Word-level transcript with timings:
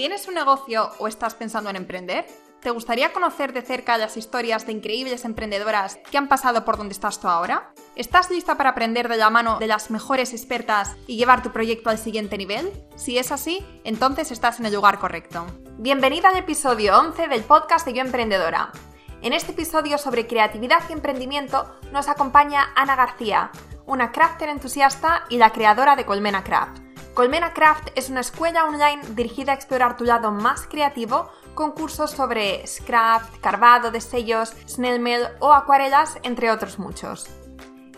¿Tienes 0.00 0.28
un 0.28 0.34
negocio 0.34 0.92
o 0.98 1.08
estás 1.08 1.34
pensando 1.34 1.68
en 1.68 1.76
emprender? 1.76 2.24
¿Te 2.62 2.70
gustaría 2.70 3.12
conocer 3.12 3.52
de 3.52 3.60
cerca 3.60 3.98
las 3.98 4.16
historias 4.16 4.64
de 4.64 4.72
increíbles 4.72 5.26
emprendedoras 5.26 5.98
que 6.10 6.16
han 6.16 6.26
pasado 6.26 6.64
por 6.64 6.78
donde 6.78 6.94
estás 6.94 7.20
tú 7.20 7.28
ahora? 7.28 7.74
¿Estás 7.96 8.30
lista 8.30 8.56
para 8.56 8.70
aprender 8.70 9.10
de 9.10 9.18
la 9.18 9.28
mano 9.28 9.58
de 9.58 9.66
las 9.66 9.90
mejores 9.90 10.32
expertas 10.32 10.96
y 11.06 11.18
llevar 11.18 11.42
tu 11.42 11.52
proyecto 11.52 11.90
al 11.90 11.98
siguiente 11.98 12.38
nivel? 12.38 12.72
Si 12.96 13.18
es 13.18 13.30
así, 13.30 13.62
entonces 13.84 14.32
estás 14.32 14.58
en 14.58 14.64
el 14.64 14.72
lugar 14.72 15.00
correcto. 15.00 15.44
Bienvenida 15.76 16.30
al 16.30 16.38
episodio 16.38 16.98
11 16.98 17.28
del 17.28 17.42
podcast 17.42 17.84
de 17.84 17.92
Yo 17.92 18.00
Emprendedora. 18.00 18.72
En 19.20 19.34
este 19.34 19.52
episodio 19.52 19.98
sobre 19.98 20.26
creatividad 20.26 20.80
y 20.88 20.94
emprendimiento 20.94 21.78
nos 21.92 22.08
acompaña 22.08 22.72
Ana 22.74 22.96
García, 22.96 23.50
una 23.84 24.12
crafter 24.12 24.48
entusiasta 24.48 25.26
y 25.28 25.36
la 25.36 25.52
creadora 25.52 25.94
de 25.94 26.06
Colmena 26.06 26.42
Craft. 26.42 26.89
Colmena 27.14 27.52
Craft 27.52 27.88
es 27.96 28.08
una 28.08 28.20
escuela 28.20 28.64
online 28.64 29.02
dirigida 29.10 29.52
a 29.52 29.54
explorar 29.56 29.96
tu 29.96 30.04
lado 30.04 30.30
más 30.30 30.66
creativo 30.68 31.30
con 31.54 31.72
cursos 31.72 32.12
sobre 32.12 32.64
scraft, 32.66 33.40
carvado 33.40 33.90
de 33.90 34.00
sellos, 34.00 34.54
snail 34.68 35.26
o 35.40 35.52
acuarelas, 35.52 36.18
entre 36.22 36.50
otros 36.50 36.78
muchos. 36.78 37.28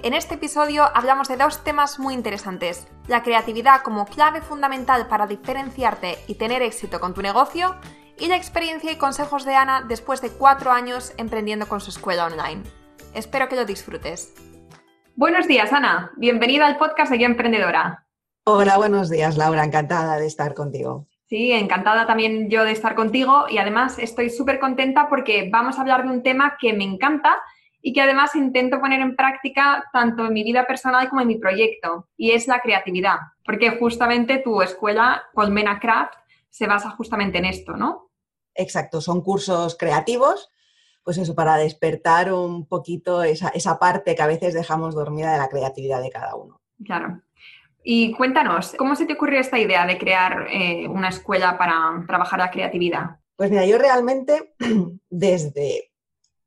En 0.03 0.15
este 0.15 0.35
episodio 0.35 0.89
hablamos 0.95 1.29
de 1.29 1.37
dos 1.37 1.63
temas 1.63 1.99
muy 1.99 2.15
interesantes, 2.15 2.89
la 3.07 3.23
creatividad 3.23 3.83
como 3.83 4.07
clave 4.07 4.41
fundamental 4.41 5.07
para 5.07 5.27
diferenciarte 5.27 6.19
y 6.27 6.37
tener 6.37 6.63
éxito 6.63 6.99
con 6.99 7.15
tu 7.15 7.21
negocio 7.21 7.77
y 8.19 8.29
la 8.29 8.37
experiencia 8.37 8.91
y 8.91 8.97
consejos 8.97 9.45
de 9.45 9.55
Ana 9.55 9.83
después 9.87 10.23
de 10.23 10.31
cuatro 10.31 10.73
años 10.73 11.13
emprendiendo 11.19 11.69
con 11.69 11.81
su 11.81 11.91
escuela 11.91 12.27
online. 12.27 12.63
Espero 13.15 13.49
que 13.49 13.57
lo 13.57 13.67
disfrutes. 13.67 14.35
Buenos 15.15 15.47
días, 15.47 15.73
Ana. 15.73 16.11
Bienvenida 16.17 16.67
al 16.67 16.79
podcast 16.79 17.13
de 17.13 17.19
Yo 17.19 17.27
Emprendedora. 17.27 18.07
Hola, 18.45 18.77
buenos 18.77 19.09
días, 19.09 19.37
Laura. 19.37 19.63
Encantada 19.63 20.19
de 20.19 20.27
estar 20.27 20.53
contigo. 20.53 21.07
Sí, 21.29 21.53
encantada 21.53 22.09
también 22.09 22.51
yo 22.51 22.65
de 22.65 22.73
estar 22.73 22.97
contigo 22.97 23.45
y 23.49 23.59
además 23.59 24.01
estoy 24.01 24.31
súper 24.31 24.59
contenta 24.59 25.09
porque 25.09 25.49
vamos 25.49 25.79
a 25.79 25.83
hablar 25.83 26.03
de 26.03 26.11
un 26.11 26.25
tema 26.25 26.57
que 26.61 26.73
me 26.73 26.83
encanta 26.83 27.41
y 27.81 27.93
que 27.93 28.01
además 28.01 28.35
intento 28.35 28.81
poner 28.81 29.01
en 29.01 29.15
práctica 29.15 29.85
tanto 29.93 30.27
en 30.27 30.33
mi 30.33 30.43
vida 30.43 30.67
personal 30.67 31.09
como 31.09 31.21
en 31.21 31.29
mi 31.29 31.39
proyecto 31.39 32.09
y 32.17 32.33
es 32.33 32.49
la 32.49 32.59
creatividad, 32.59 33.19
porque 33.45 33.79
justamente 33.79 34.39
tu 34.39 34.61
escuela 34.61 35.23
Colmena 35.35 35.79
Craft 35.79 36.15
se 36.51 36.67
basa 36.67 36.91
justamente 36.91 37.39
en 37.39 37.45
esto, 37.45 37.77
¿no? 37.77 38.11
Exacto, 38.57 39.01
son 39.01 39.23
cursos 39.23 39.77
creativos, 39.79 40.51
pues 41.05 41.17
eso, 41.17 41.37
para 41.37 41.57
despertar 41.57 42.33
un 42.33 42.67
poquito 42.67 43.23
esa, 43.23 43.51
esa 43.51 43.79
parte 43.79 44.17
que 44.17 44.23
a 44.23 44.27
veces 44.27 44.53
dejamos 44.53 44.97
dormida 44.97 45.33
de 45.33 45.39
la 45.39 45.49
creatividad 45.49 46.03
de 46.03 46.11
cada 46.11 46.35
uno. 46.35 46.61
Claro. 46.85 47.23
Y 47.85 48.13
cuéntanos, 48.13 48.75
¿cómo 48.79 48.95
se 48.95 49.07
te 49.07 49.15
ocurrió 49.15 49.41
esta 49.41 49.59
idea 49.59 49.87
de 49.87 49.99
crear 49.99 50.47
eh, 50.51 50.87
una 50.89 51.09
escuela 51.09 51.59
para 51.59 52.05
trabajar 52.07 52.39
la 52.39 52.51
creatividad? 52.51 53.17
Pues 53.37 53.51
mira, 53.51 53.67
yo 53.67 53.79
realmente 53.79 54.55
desde 55.11 55.93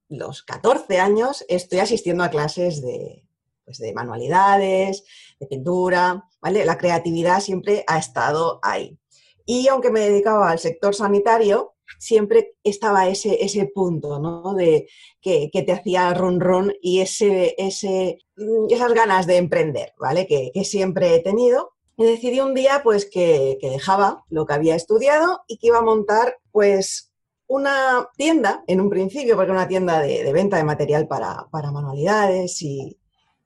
los 0.07 0.43
14 0.43 0.99
años 0.99 1.45
estoy 1.49 1.79
asistiendo 1.79 2.23
a 2.23 2.29
clases 2.29 2.81
de, 2.81 3.25
pues 3.65 3.79
de 3.79 3.93
manualidades, 3.93 5.03
de 5.39 5.47
pintura, 5.47 6.23
¿vale? 6.41 6.63
La 6.63 6.77
creatividad 6.77 7.41
siempre 7.41 7.83
ha 7.87 7.97
estado 7.97 8.59
ahí. 8.63 8.97
Y 9.45 9.67
aunque 9.67 9.91
me 9.91 9.99
dedicaba 9.99 10.49
al 10.49 10.59
sector 10.59 10.95
sanitario, 10.95 11.74
siempre 11.99 12.55
estaba 12.63 13.07
ese, 13.07 13.43
ese 13.43 13.65
punto, 13.67 14.19
¿no? 14.19 14.53
De 14.53 14.87
que, 15.21 15.49
te 15.51 15.71
hacía 15.71 16.13
ron 16.13 16.39
ron 16.39 16.73
y 16.81 17.01
ese, 17.01 17.55
ese, 17.57 18.19
mm, 18.37 18.67
esas 18.69 18.93
ganas 18.93 19.27
de 19.27 19.37
emprender, 19.37 19.93
¿vale? 19.97 20.27
Que, 20.27 20.51
siempre 20.63 21.15
he 21.15 21.19
tenido. 21.21 21.71
Y 21.97 22.05
decidí 22.05 22.39
un 22.41 22.53
día, 22.53 22.81
pues, 22.83 23.09
que, 23.09 23.57
dejaba 23.61 24.25
lo 24.29 24.45
que 24.45 24.53
había 24.53 24.75
estudiado 24.75 25.43
y 25.47 25.57
que 25.57 25.67
iba 25.67 25.79
a 25.79 25.83
montar, 25.83 26.37
pues, 26.51 27.11
una 27.47 28.09
tienda, 28.17 28.63
en 28.67 28.81
un 28.81 28.89
principio, 28.89 29.35
porque 29.35 29.51
era 29.51 29.59
una 29.59 29.67
tienda 29.67 30.01
de, 30.01 30.31
venta 30.33 30.57
de 30.57 30.63
material 30.63 31.07
para, 31.07 31.47
manualidades 31.51 32.61
y, 32.61 32.99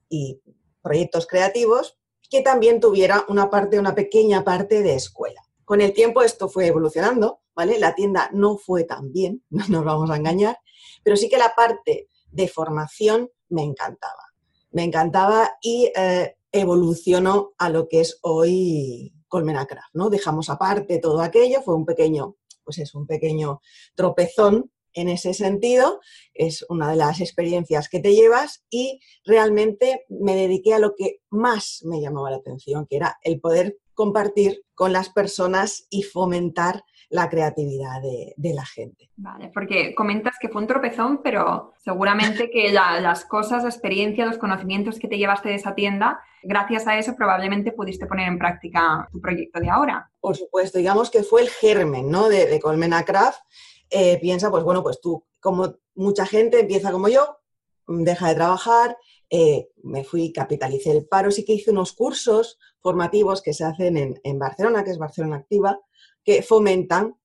y 0.10 0.42
proyectos 0.82 1.28
creativos, 1.28 1.98
que 2.30 2.42
también 2.42 2.80
tuviera 2.80 3.26
una 3.28 3.50
parte, 3.50 3.80
una 3.80 3.96
pequeña 3.96 4.44
parte 4.44 4.82
de 4.84 4.96
escuela. 4.96 5.49
Con 5.70 5.82
el 5.82 5.94
tiempo 5.94 6.24
esto 6.24 6.50
fue 6.50 6.66
evolucionando, 6.66 7.42
¿vale? 7.56 7.78
La 7.78 7.94
tienda 7.94 8.32
no 8.34 8.58
fue 8.58 8.86
tan 8.86 9.12
bien, 9.12 9.44
no 9.52 9.68
nos 9.68 9.86
vamos 9.86 10.10
a 10.10 10.16
engañar, 10.16 10.58
pero 11.04 11.16
sí 11.16 11.30
que 11.30 11.38
la 11.38 11.54
parte 11.56 12.08
de 12.32 12.48
formación 12.48 13.30
me 13.50 13.62
encantaba. 13.62 14.34
Me 14.72 14.84
encantaba 14.84 15.58
y 15.62 15.92
eh, 15.96 16.36
evolucionó 16.52 17.54
a 17.60 17.70
lo 17.70 17.88
que 17.88 18.02
es 18.02 18.18
hoy 18.24 19.14
Colmena 19.28 19.68
Craft, 19.68 19.94
¿no? 19.94 20.10
Dejamos 20.10 20.50
aparte 20.50 20.98
todo 20.98 21.22
aquello, 21.22 21.62
fue 21.62 21.76
un 21.76 21.86
pequeño, 21.86 22.36
pues 22.64 22.80
es 22.80 22.96
un 22.96 23.06
pequeño 23.06 23.62
tropezón 23.94 24.72
en 24.94 25.08
ese 25.08 25.36
sentido, 25.36 26.00
es 26.34 26.66
una 26.68 26.90
de 26.90 26.96
las 26.96 27.22
experiencias 27.22 27.90
que 27.90 28.00
te 28.00 28.16
llevas 28.16 28.64
y 28.72 29.02
realmente 29.24 30.04
me 30.10 30.36
dediqué 30.36 30.74
a 30.74 30.80
lo 30.80 30.96
que 30.96 31.20
más 31.30 31.82
me 31.84 32.02
llamaba 32.02 32.32
la 32.32 32.38
atención, 32.38 32.88
que 32.88 32.96
era 32.96 33.20
el 33.22 33.40
poder 33.40 33.78
compartir 34.00 34.64
con 34.76 34.94
las 34.94 35.10
personas 35.10 35.86
y 35.90 36.04
fomentar 36.04 36.86
la 37.10 37.28
creatividad 37.28 38.02
de, 38.02 38.54
la 38.54 38.66
gente. 38.66 39.10
Vale, 39.18 39.52
porque 39.54 39.94
comentas 39.94 40.36
que 40.40 40.48
fue 40.48 40.62
un 40.62 40.68
tropezón, 40.70 41.20
pero 41.22 41.74
seguramente 41.84 42.50
que 42.50 42.72
las 42.72 43.26
cosas, 43.26 43.64
la 43.64 43.70
experiencia, 43.70 44.26
los 44.26 44.38
conocimientos 44.38 45.00
que 45.00 45.10
te 45.10 45.18
llevaste 45.18 45.50
de 45.50 45.56
esa 45.56 45.76
tienda, 45.76 46.22
gracias 46.44 46.88
a 46.88 46.98
eso 46.98 47.14
probablemente 47.18 47.74
pudiste 47.74 48.06
poner 48.06 48.30
en 48.30 48.40
práctica 48.40 49.10
tu 49.12 49.20
proyecto 49.20 49.60
de 49.60 49.70
ahora. 49.70 50.10
Por 50.22 50.38
supuesto, 50.38 50.78
digamos 50.78 51.12
que 51.12 51.24
fue 51.24 51.42
el 51.42 51.50
germen 51.50 52.10
¿no? 52.10 52.30
de, 52.30 52.58
Colmena 52.62 53.04
Craft. 53.04 53.42
Eh, 53.90 54.18
piensa, 54.22 54.50
pues 54.50 54.64
bueno, 54.64 54.82
pues 54.82 55.02
tú, 55.02 55.26
como 55.42 55.76
mucha 55.94 56.26
gente 56.26 56.62
empieza 56.62 56.94
como 56.94 57.10
yo, 57.10 57.40
deja 57.86 58.30
de 58.30 58.36
trabajar, 58.36 58.96
eh, 59.30 59.70
me 59.84 60.04
fui, 60.04 60.32
capitalicé 60.32 60.92
el 60.92 61.06
paro, 61.06 61.30
sí 61.30 61.46
que 61.46 61.54
hice 61.54 61.72
unos 61.72 61.94
cursos 61.94 62.58
formativos 62.82 63.42
que 63.42 63.54
se 63.54 63.64
hacen 63.64 64.20
en, 64.24 64.40
Barcelona, 64.40 64.84
que 64.84 64.92
es 64.92 64.98
Barcelona 64.98 65.38
Activa, 65.38 65.80
que 66.24 66.42
fomentan 66.42 67.16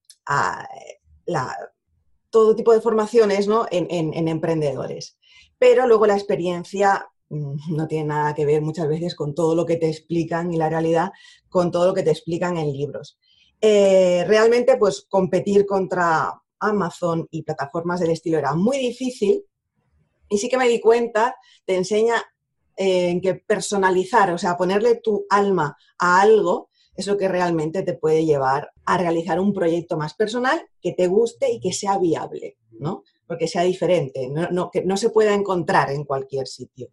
todo 2.31 2.56
tipo 2.56 2.72
de 2.72 2.81
formaciones 2.81 3.48
en, 3.70 4.28
emprendedores. 4.28 5.16
Pero 5.59 5.87
luego 5.87 6.06
la 6.06 6.14
experiencia 6.14 7.09
mm, 7.31 7.75
no 7.75 7.87
tiene 7.87 8.09
nada 8.09 8.34
que 8.34 8.44
ver 8.44 8.60
muchas 8.60 8.88
veces 8.88 9.14
con 9.14 9.34
todo 9.34 9.54
lo 9.54 9.64
que 9.64 9.76
te 9.76 9.88
explican 9.88 10.53
y 10.53 10.59
la 10.59 10.69
realidad 10.69 11.12
con 11.48 11.70
todo 11.70 11.87
lo 11.87 11.94
que 11.94 12.03
te 12.03 12.10
explican 12.10 12.59
en 12.59 12.72
libros. 12.72 13.19
Eh, 13.60 14.25
realmente, 14.26 14.76
pues 14.76 15.06
competir 15.09 15.64
contra 15.64 16.34
Amazon 16.59 17.26
y 17.31 17.43
plataformas 17.43 18.00
del 18.00 18.10
estilo 18.10 18.37
era 18.37 18.54
muy 18.54 18.78
difícil 18.78 19.44
y 20.34 20.38
sí 20.38 20.48
que 20.48 20.58
me 20.58 20.68
di 20.68 20.80
cuenta, 20.80 21.36
te 21.64 21.76
enseña 21.76 22.16
eh, 22.76 23.20
que 23.22 23.36
personalizar, 23.36 24.32
o 24.32 24.38
sea, 24.38 24.56
ponerle 24.56 24.96
tu 24.96 25.26
alma 25.30 25.76
a 25.96 26.20
algo 26.20 26.70
es 26.96 27.06
lo 27.06 27.16
que 27.16 27.28
realmente 27.28 27.84
te 27.84 27.94
puede 27.94 28.24
llevar 28.24 28.72
a 28.84 28.98
realizar 28.98 29.38
un 29.38 29.52
proyecto 29.52 29.96
más 29.96 30.14
personal 30.14 30.60
que 30.82 30.92
te 30.92 31.06
guste 31.06 31.52
y 31.52 31.60
que 31.60 31.72
sea 31.72 31.98
viable, 31.98 32.56
¿no? 32.72 33.04
Porque 33.28 33.46
sea 33.46 33.62
diferente, 33.62 34.28
no, 34.28 34.70
que 34.72 34.84
no 34.84 34.96
se 34.96 35.10
pueda 35.10 35.34
encontrar 35.34 35.90
en 35.90 36.04
cualquier 36.04 36.48
sitio. 36.48 36.88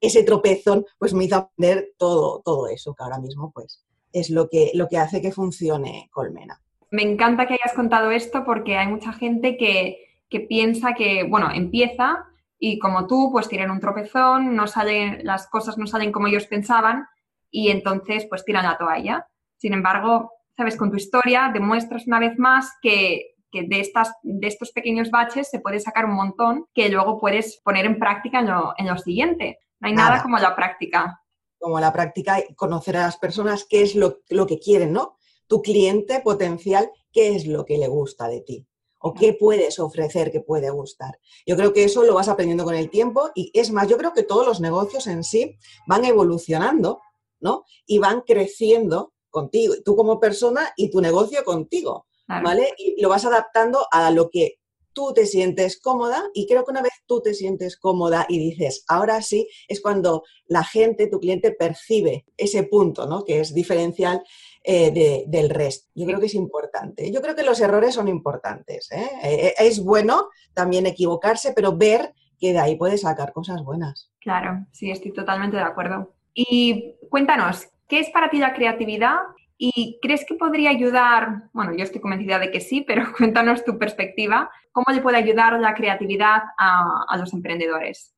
Ese 0.00 0.24
tropezón 0.24 0.84
pues 0.98 1.14
me 1.14 1.24
hizo 1.24 1.36
aprender 1.36 1.92
todo, 1.96 2.42
todo 2.44 2.66
eso, 2.66 2.92
que 2.92 3.04
ahora 3.04 3.20
mismo 3.20 3.52
pues 3.52 3.84
es 4.12 4.30
lo 4.30 4.48
que, 4.48 4.72
lo 4.74 4.88
que 4.88 4.98
hace 4.98 5.22
que 5.22 5.30
funcione 5.30 6.08
Colmena. 6.12 6.60
Me 6.90 7.02
encanta 7.02 7.46
que 7.46 7.54
hayas 7.54 7.74
contado 7.74 8.10
esto 8.10 8.44
porque 8.44 8.76
hay 8.76 8.88
mucha 8.88 9.12
gente 9.12 9.56
que, 9.56 9.98
que 10.28 10.40
piensa 10.40 10.94
que, 10.94 11.22
bueno, 11.22 11.50
empieza 11.52 12.26
y 12.58 12.78
como 12.78 13.06
tú, 13.06 13.30
pues 13.32 13.48
tienen 13.48 13.70
un 13.70 13.80
tropezón, 13.80 14.54
no 14.54 14.66
salen, 14.66 15.20
las 15.24 15.48
cosas 15.48 15.78
no 15.78 15.86
salen 15.86 16.12
como 16.12 16.26
ellos 16.26 16.46
pensaban 16.46 17.06
y 17.50 17.70
entonces 17.70 18.26
pues 18.28 18.44
tiran 18.44 18.64
la 18.64 18.78
toalla. 18.78 19.26
Sin 19.56 19.72
embargo, 19.72 20.32
sabes, 20.56 20.76
con 20.76 20.90
tu 20.90 20.96
historia 20.96 21.50
demuestras 21.52 22.06
una 22.06 22.20
vez 22.20 22.38
más 22.38 22.72
que, 22.80 23.34
de, 23.52 23.80
estas, 23.80 24.12
de 24.22 24.46
estos 24.46 24.72
pequeños 24.72 25.10
baches 25.10 25.48
se 25.48 25.60
puede 25.60 25.80
sacar 25.80 26.06
un 26.06 26.14
montón 26.14 26.66
que 26.74 26.88
luego 26.88 27.20
puedes 27.20 27.60
poner 27.62 27.86
en 27.86 27.98
práctica 27.98 28.40
en 28.40 28.46
lo, 28.46 28.74
en 28.76 28.86
lo 28.86 28.98
siguiente. 28.98 29.58
No 29.80 29.88
hay 29.88 29.94
nada. 29.94 30.22
como 30.22 30.38
la 30.38 30.56
práctica. 30.56 31.20
Como 31.58 31.78
la 31.80 31.92
práctica, 31.92 32.42
conocer 32.56 32.96
a 32.96 33.02
las 33.02 33.16
personas 33.16 33.66
qué 33.68 33.82
es 33.82 33.94
lo, 33.94 34.20
lo 34.28 34.46
que 34.46 34.58
quieren, 34.58 34.92
¿no? 34.92 35.16
Tu 35.46 35.62
cliente 35.62 36.20
potencial, 36.20 36.90
qué 37.12 37.36
es 37.36 37.46
lo 37.46 37.64
que 37.64 37.78
le 37.78 37.88
gusta 37.88 38.28
de 38.28 38.40
ti 38.40 38.66
o 39.06 39.12
qué 39.12 39.34
puedes 39.34 39.78
ofrecer 39.78 40.32
que 40.32 40.40
puede 40.40 40.70
gustar. 40.70 41.20
Yo 41.46 41.56
creo 41.56 41.74
que 41.74 41.84
eso 41.84 42.04
lo 42.04 42.14
vas 42.14 42.28
aprendiendo 42.28 42.64
con 42.64 42.74
el 42.74 42.88
tiempo 42.88 43.30
y 43.34 43.50
es 43.52 43.70
más, 43.70 43.86
yo 43.86 43.98
creo 43.98 44.14
que 44.14 44.22
todos 44.22 44.46
los 44.46 44.62
negocios 44.62 45.06
en 45.06 45.22
sí 45.24 45.58
van 45.86 46.06
evolucionando, 46.06 47.02
¿no? 47.38 47.64
Y 47.86 47.98
van 47.98 48.22
creciendo 48.22 49.12
contigo, 49.28 49.74
tú 49.84 49.94
como 49.94 50.18
persona 50.18 50.72
y 50.74 50.90
tu 50.90 51.02
negocio 51.02 51.44
contigo, 51.44 52.06
¿vale? 52.26 52.72
Y 52.78 52.98
lo 53.02 53.10
vas 53.10 53.26
adaptando 53.26 53.86
a 53.90 54.10
lo 54.10 54.30
que 54.30 54.58
tú 54.94 55.12
te 55.12 55.26
sientes 55.26 55.78
cómoda 55.78 56.30
y 56.32 56.46
creo 56.46 56.64
que 56.64 56.70
una 56.70 56.80
vez 56.80 56.94
tú 57.06 57.20
te 57.20 57.34
sientes 57.34 57.76
cómoda 57.76 58.24
y 58.26 58.38
dices, 58.38 58.84
ahora 58.88 59.20
sí, 59.20 59.48
es 59.68 59.82
cuando 59.82 60.22
la 60.46 60.64
gente, 60.64 61.08
tu 61.08 61.20
cliente 61.20 61.50
percibe 61.50 62.24
ese 62.38 62.62
punto, 62.62 63.06
¿no? 63.06 63.22
Que 63.26 63.40
es 63.40 63.52
diferencial, 63.52 64.22
eh, 64.64 65.24
del 65.26 65.50
resto. 65.50 65.88
Yo 65.94 66.06
creo 66.06 66.18
que 66.18 66.26
es 66.26 66.34
importante. 66.34 67.12
Yo 67.12 67.20
creo 67.20 67.36
que 67.36 67.42
los 67.42 67.60
errores 67.60 67.94
son 67.94 68.08
importantes. 68.08 68.90
¿eh? 68.92 69.10
Eh, 69.22 69.54
es 69.58 69.84
bueno 69.84 70.28
también 70.54 70.86
equivocarse, 70.86 71.52
pero 71.52 71.76
ver 71.76 72.14
que 72.38 72.52
de 72.52 72.60
ahí 72.60 72.76
puedes 72.76 73.02
sacar 73.02 73.32
cosas 73.32 73.62
buenas. 73.62 74.10
Claro, 74.20 74.66
sí, 74.72 74.90
estoy 74.90 75.12
totalmente 75.12 75.56
de 75.56 75.62
acuerdo. 75.62 76.14
Y 76.32 76.96
cuéntanos, 77.10 77.68
¿qué 77.88 78.00
es 78.00 78.10
para 78.10 78.30
ti 78.30 78.38
la 78.38 78.54
creatividad 78.54 79.18
¿Y 79.56 79.98
crees 80.02 80.24
que 80.26 80.34
podría 80.34 80.70
ayudar? 80.70 81.48
Bueno, 81.52 81.76
yo 81.76 81.84
estoy 81.84 82.00
convencida 82.00 82.38
de 82.38 82.50
que 82.50 82.60
sí, 82.60 82.82
pero 82.82 83.04
cuéntanos 83.16 83.64
tu 83.64 83.78
perspectiva. 83.78 84.50
¿Cómo 84.72 84.86
le 84.92 85.00
puede 85.00 85.16
ayudar 85.16 85.58
la 85.60 85.74
creatividad 85.74 86.42
a, 86.58 87.16
los 87.16 87.32
emprendedores? 87.32 88.12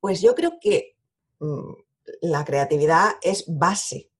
Pues 0.00 0.20
yo 0.20 0.34
creo 0.34 0.58
que 0.60 0.96
mm, 1.38 1.72
la 2.22 2.44
creatividad 2.44 3.12
es 3.22 3.44
base 3.48 4.10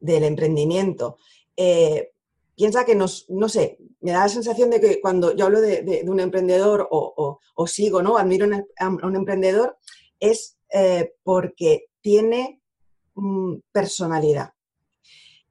del 0.00 0.24
emprendimiento. 0.24 1.18
Eh, 1.56 2.12
piensa 2.56 2.84
que 2.84 2.94
nos, 2.94 3.26
no 3.28 3.48
sé, 3.48 3.78
me 4.00 4.12
da 4.12 4.20
la 4.20 4.28
sensación 4.28 4.70
de 4.70 4.80
que 4.80 5.00
cuando 5.00 5.34
yo 5.34 5.46
hablo 5.46 5.60
de, 5.60 6.04
un 6.06 6.20
emprendedor 6.20 6.88
o, 6.90 7.38
sigo, 7.66 8.02
¿no? 8.02 8.16
Admiro 8.16 8.48
a 8.78 8.88
un 8.88 9.16
emprendedor, 9.16 9.78
es 10.18 10.58
eh, 10.72 11.14
porque 11.22 11.90
tiene 12.00 12.62
mm, 13.14 13.56
personalidad 13.72 14.52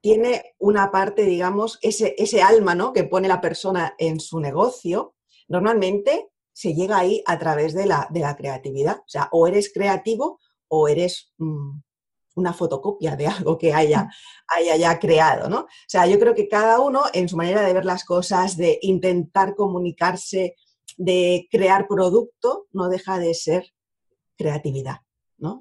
tiene 0.00 0.54
una 0.58 0.90
parte, 0.90 1.24
digamos, 1.24 1.78
ese, 1.82 2.14
ese 2.18 2.42
alma 2.42 2.74
¿no? 2.74 2.92
que 2.92 3.04
pone 3.04 3.28
la 3.28 3.40
persona 3.40 3.94
en 3.98 4.18
su 4.18 4.40
negocio, 4.40 5.14
normalmente 5.48 6.30
se 6.52 6.74
llega 6.74 6.98
ahí 6.98 7.22
a 7.26 7.38
través 7.38 7.74
de 7.74 7.86
la, 7.86 8.08
de 8.10 8.20
la 8.20 8.36
creatividad. 8.36 8.98
O 8.98 9.08
sea, 9.08 9.28
o 9.32 9.46
eres 9.46 9.72
creativo 9.72 10.40
o 10.68 10.88
eres 10.88 11.32
mm, 11.38 11.80
una 12.36 12.52
fotocopia 12.52 13.16
de 13.16 13.26
algo 13.26 13.58
que 13.58 13.72
haya, 13.72 14.08
haya 14.48 14.76
ya 14.76 14.98
creado, 14.98 15.48
¿no? 15.48 15.60
O 15.60 15.68
sea, 15.88 16.06
yo 16.06 16.18
creo 16.18 16.34
que 16.34 16.48
cada 16.48 16.80
uno 16.80 17.02
en 17.12 17.28
su 17.28 17.36
manera 17.36 17.62
de 17.62 17.72
ver 17.72 17.84
las 17.84 18.04
cosas, 18.04 18.56
de 18.56 18.78
intentar 18.82 19.54
comunicarse, 19.54 20.56
de 20.96 21.48
crear 21.50 21.86
producto, 21.88 22.66
no 22.72 22.88
deja 22.88 23.18
de 23.18 23.34
ser 23.34 23.72
creatividad. 24.36 25.00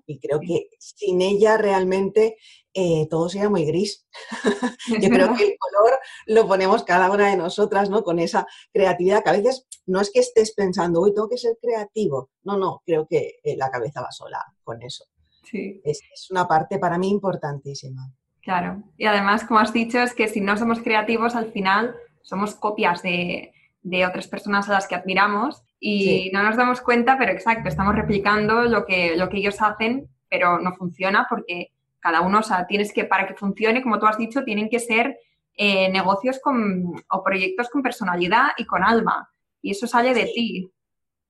Y 0.06 0.20
creo 0.20 0.40
que 0.40 0.70
sin 0.80 1.22
ella 1.22 1.58
realmente 1.58 2.38
eh, 2.74 3.08
todo 3.10 3.30
sería 3.30 3.50
muy 3.50 3.66
gris. 3.66 4.06
Yo 5.02 5.10
creo 5.10 5.36
que 5.36 5.44
el 5.44 5.58
color 5.58 6.00
lo 6.28 6.48
ponemos 6.48 6.84
cada 6.84 7.10
una 7.12 7.30
de 7.30 7.38
nosotras, 7.38 7.90
¿no? 7.90 8.04
Con 8.04 8.20
esa 8.20 8.46
creatividad 8.74 9.24
que 9.24 9.30
a 9.30 9.34
veces 9.34 9.68
no 9.86 10.02
es 10.02 10.12
que 10.12 10.20
estés 10.20 10.54
pensando, 10.54 11.02
uy, 11.02 11.14
tengo 11.14 11.30
que 11.30 11.38
ser 11.38 11.58
creativo. 11.62 12.30
No, 12.44 12.58
no, 12.58 12.82
creo 12.86 13.08
que 13.10 13.40
eh, 13.44 13.56
la 13.56 13.72
cabeza 13.72 14.02
va 14.02 14.12
sola 14.12 14.44
con 14.64 14.82
eso. 14.82 15.06
Sí. 15.44 15.82
Es, 15.84 16.02
es 16.14 16.32
una 16.32 16.48
parte 16.48 16.80
para 16.80 16.98
mí 16.98 17.10
importantísima. 17.10 18.12
Claro. 18.42 18.84
Y 18.98 19.06
además, 19.06 19.44
como 19.46 19.60
has 19.60 19.74
dicho, 19.74 20.00
es 20.00 20.14
que 20.14 20.28
si 20.28 20.42
no 20.42 20.58
somos 20.58 20.82
creativos, 20.82 21.36
al 21.36 21.52
final 21.52 21.96
somos 22.22 22.56
copias 22.56 23.02
de, 23.02 23.54
de 23.82 24.06
otras 24.06 24.28
personas 24.28 24.70
a 24.70 24.74
las 24.74 24.88
que 24.88 24.96
admiramos 24.96 25.64
y 25.80 26.30
no 26.34 26.44
nos 26.44 26.58
damos 26.58 26.82
cuenta, 26.82 27.18
pero 27.18 27.32
exacto, 27.32 27.70
estamos 27.70 27.96
replicando 27.96 28.64
lo 28.64 28.86
que, 28.86 29.16
lo 29.16 29.30
que 29.30 29.38
ellos 29.38 29.62
hacen, 29.62 30.10
pero 30.30 30.60
no 30.60 30.74
funciona 30.74 31.26
porque 31.30 31.72
cada 32.00 32.22
uno, 32.22 32.40
o 32.40 32.44
sea, 32.44 32.68
tienes 32.68 32.94
que, 32.94 33.06
para 33.06 33.28
que 33.28 33.36
funcione, 33.36 33.82
como 33.82 34.00
tú 34.00 34.06
has 34.06 34.18
dicho, 34.18 34.44
tienen 34.44 34.70
que 34.70 34.80
ser 34.80 35.18
eh, 35.56 35.90
negocios 35.90 36.40
con, 36.42 36.94
o 37.10 37.24
proyectos 37.24 37.70
con 37.70 37.82
personalidad 37.82 38.50
y 38.58 38.66
con 38.66 38.84
alma. 38.84 39.30
Y 39.62 39.72
eso 39.72 39.88
sale 39.88 40.14
de 40.14 40.26
ti. 40.26 40.72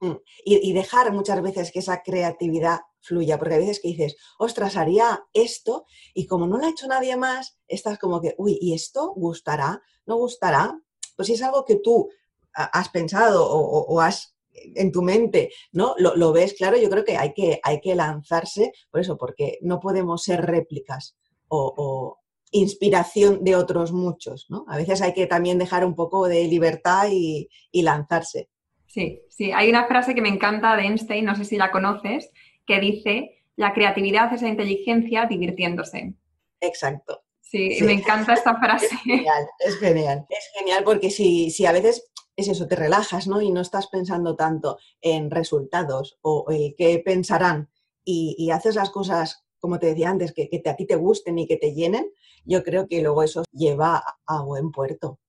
Mm. 0.01 0.15
Y, 0.45 0.73
dejar 0.73 1.11
muchas 1.11 1.41
veces 1.41 1.71
que 1.71 1.79
esa 1.79 2.01
creatividad 2.03 2.79
fluya, 3.01 3.37
porque 3.37 3.55
a 3.55 3.59
veces 3.59 3.79
que 3.81 3.89
dices, 3.89 4.15
ostras, 4.37 4.77
haría 4.77 5.25
esto, 5.33 5.85
y 6.13 6.25
como 6.25 6.47
no 6.47 6.57
lo 6.57 6.65
ha 6.65 6.69
hecho 6.69 6.87
nadie 6.87 7.17
más, 7.17 7.57
estás 7.67 7.99
como 7.99 8.21
que, 8.21 8.35
uy, 8.37 8.57
¿y 8.61 8.73
esto 8.73 9.13
gustará? 9.15 9.81
¿No 10.05 10.15
gustará? 10.15 10.79
Pues 11.15 11.27
si 11.27 11.33
es 11.33 11.41
algo 11.41 11.65
que 11.65 11.75
tú 11.75 12.09
has 12.53 12.89
pensado 12.89 13.45
o, 13.49 13.99
has 14.01 14.35
en 14.75 14.91
tu 14.91 15.01
mente, 15.01 15.51
¿no? 15.71 15.95
Lo, 15.97 16.33
ves 16.33 16.53
claro, 16.53 16.77
yo 16.77 16.89
creo 16.89 17.05
que 17.05 17.17
hay, 17.17 17.33
que 17.33 17.59
hay 17.63 17.79
que 17.79 17.95
lanzarse 17.95 18.73
por 18.91 19.01
eso, 19.01 19.17
porque 19.17 19.57
no 19.61 19.79
podemos 19.79 20.23
ser 20.23 20.45
réplicas 20.45 21.15
o, 21.47 22.17
inspiración 22.51 23.43
de 23.43 23.55
otros 23.55 23.91
muchos, 23.91 24.47
¿no? 24.49 24.65
A 24.67 24.75
veces 24.75 25.01
hay 25.01 25.13
que 25.13 25.27
también 25.27 25.59
dejar 25.59 25.85
un 25.85 25.93
poco 25.93 26.27
de 26.27 26.45
libertad 26.45 27.07
y, 27.11 27.47
lanzarse. 27.73 28.49
Sí, 28.89 29.21
sí, 29.29 29.51
hay 29.51 29.69
una 29.69 29.85
frase 29.85 30.15
que 30.15 30.21
me 30.21 30.29
encanta 30.29 30.75
de 30.75 30.83
Einstein, 30.83 31.23
no 31.23 31.35
sé 31.35 31.45
si 31.45 31.57
la 31.57 31.71
conoces, 31.71 32.31
que 32.65 32.79
dice, 32.79 33.43
la 33.55 33.73
creatividad 33.73 34.33
es 34.33 34.41
la 34.41 34.49
inteligencia 34.49 35.27
divirtiéndose. 35.27 36.15
Exacto. 36.59 37.21
Sí, 37.39 37.77
me 37.81 37.93
encanta 37.93 38.33
esta 38.33 38.55
frase. 38.59 38.87
Es 38.87 39.01
genial, 39.01 39.47
es 39.59 39.79
genial. 39.79 40.25
Es 40.29 40.49
genial 40.57 40.83
porque 40.83 41.09
si, 41.09 41.51
si 41.51 41.65
a 41.65 41.71
veces 41.71 42.11
es 42.35 42.47
eso, 42.47 42.67
te 42.67 42.75
relajas, 42.75 43.27
¿no? 43.27 43.41
Y 43.41 43.51
no 43.51 43.61
estás 43.61 43.87
pensando 43.87 44.35
tanto 44.35 44.79
en 45.01 45.29
resultados 45.29 46.17
o 46.21 46.45
el 46.49 46.73
qué 46.77 47.01
pensarán 47.03 47.69
y, 48.03 48.49
haces 48.49 48.75
las 48.75 48.89
cosas, 48.89 49.45
como 49.59 49.77
te 49.77 49.87
decía 49.87 50.09
antes, 50.09 50.33
que, 50.33 50.49
a 50.65 50.75
ti 50.75 50.87
te 50.87 50.95
gusten 50.95 51.37
y 51.37 51.45
que 51.45 51.57
te 51.57 51.73
llenen, 51.73 52.11
yo 52.43 52.63
creo 52.63 52.87
que 52.87 53.01
luego 53.01 53.21
eso 53.21 53.43
lleva 53.51 54.03
a 54.25 54.41
buen 54.41 54.71
puerto. 54.71 55.19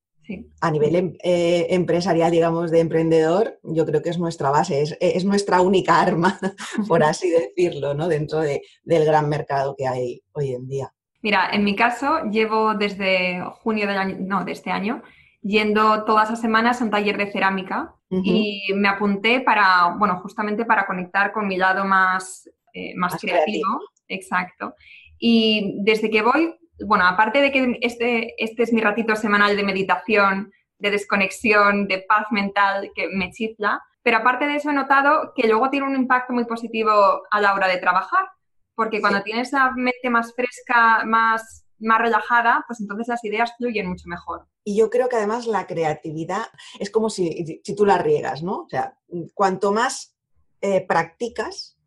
A 0.60 0.70
nivel 0.70 0.96
em, 0.96 1.12
eh, 1.22 1.66
empresarial, 1.70 2.30
digamos, 2.30 2.70
de 2.70 2.80
emprendedor, 2.80 3.58
yo 3.62 3.84
creo 3.86 4.02
que 4.02 4.10
es 4.10 4.18
nuestra 4.18 4.50
base, 4.50 4.82
es, 5.00 5.24
nuestra 5.24 5.60
única 5.60 6.00
arma, 6.00 6.38
por 6.88 7.02
así 7.02 7.30
decirlo, 7.30 7.94
¿no? 7.94 8.08
Dentro 8.08 8.40
del 8.40 9.04
gran 9.04 9.28
mercado 9.28 9.74
que 9.76 9.86
hay 9.86 10.22
hoy 10.32 10.54
en 10.54 10.66
día. 10.68 10.92
Mira, 11.22 11.50
en 11.52 11.64
mi 11.64 11.76
caso 11.76 12.24
llevo 12.30 12.74
desde 12.74 13.42
junio 13.62 13.86
del 13.86 13.98
año, 13.98 14.16
no, 14.20 14.44
de 14.44 14.52
este 14.52 14.70
año, 14.70 15.02
yendo 15.42 16.04
todas 16.04 16.30
las 16.30 16.40
semanas 16.40 16.80
a 16.80 16.84
un 16.84 16.90
taller 16.90 17.16
de 17.16 17.30
cerámica 17.30 17.94
y 18.10 18.72
me 18.74 18.88
apunté 18.88 19.40
para, 19.40 19.94
bueno, 19.96 20.18
justamente 20.20 20.64
para 20.64 20.84
conectar 20.84 21.32
con 21.32 21.46
mi 21.46 21.56
lado 21.56 21.84
más, 21.84 22.50
eh, 22.74 22.92
más, 22.96 23.20
creativo. 23.20 23.68
Exacto. 24.08 24.74
Y 25.16 25.76
desde 25.84 26.10
que 26.10 26.22
voy, 26.22 26.56
bueno, 26.86 27.06
aparte 27.06 27.40
de 27.40 27.52
que 27.52 27.78
este, 27.80 28.34
este 28.42 28.62
es 28.62 28.72
mi 28.72 28.80
ratito 28.80 29.16
semanal 29.16 29.56
de 29.56 29.62
meditación, 29.62 30.52
de 30.78 30.90
desconexión, 30.90 31.86
de 31.86 32.04
paz 32.08 32.26
mental 32.30 32.90
que 32.94 33.08
me 33.08 33.30
chifla, 33.30 33.82
pero 34.02 34.18
aparte 34.18 34.46
de 34.46 34.56
eso 34.56 34.70
he 34.70 34.74
notado 34.74 35.32
que 35.36 35.46
luego 35.46 35.70
tiene 35.70 35.86
un 35.86 35.96
impacto 35.96 36.32
muy 36.32 36.44
positivo 36.44 37.22
a 37.30 37.40
la 37.40 37.54
hora 37.54 37.68
de 37.68 37.78
trabajar, 37.78 38.26
porque 38.74 39.00
cuando 39.00 39.22
tienes 39.22 39.52
la 39.52 39.72
mente 39.72 40.08
más 40.08 40.34
fresca, 40.34 41.04
más 41.04 41.66
más 41.80 42.00
relajada, 42.00 42.64
pues 42.66 42.80
entonces 42.80 43.08
las 43.08 43.24
ideas 43.24 43.52
fluyen 43.56 43.88
mucho 43.88 44.04
mejor. 44.06 44.46
Y 44.64 44.76
yo 44.76 44.90
creo 44.90 45.08
que 45.08 45.16
además 45.16 45.46
la 45.46 45.66
creatividad 45.66 46.46
es 46.78 46.90
como 46.90 47.10
si, 47.10 47.60
si 47.64 47.74
tú 47.74 47.86
la 47.86 47.98
riegas, 47.98 48.42
¿no? 48.42 48.62
O 48.62 48.68
sea, 48.68 48.96
cuanto 49.34 49.72
más 49.72 50.14
eh, 50.60 50.86
practicas, 50.86 51.78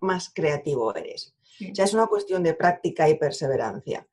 más 0.00 0.32
creativo 0.32 0.94
eres. 0.94 1.34
O 1.70 1.74
sea, 1.74 1.84
es 1.84 1.92
una 1.92 2.06
cuestión 2.06 2.42
de 2.42 2.54
práctica 2.54 3.08
y 3.08 3.18
perseverancia. 3.18 4.06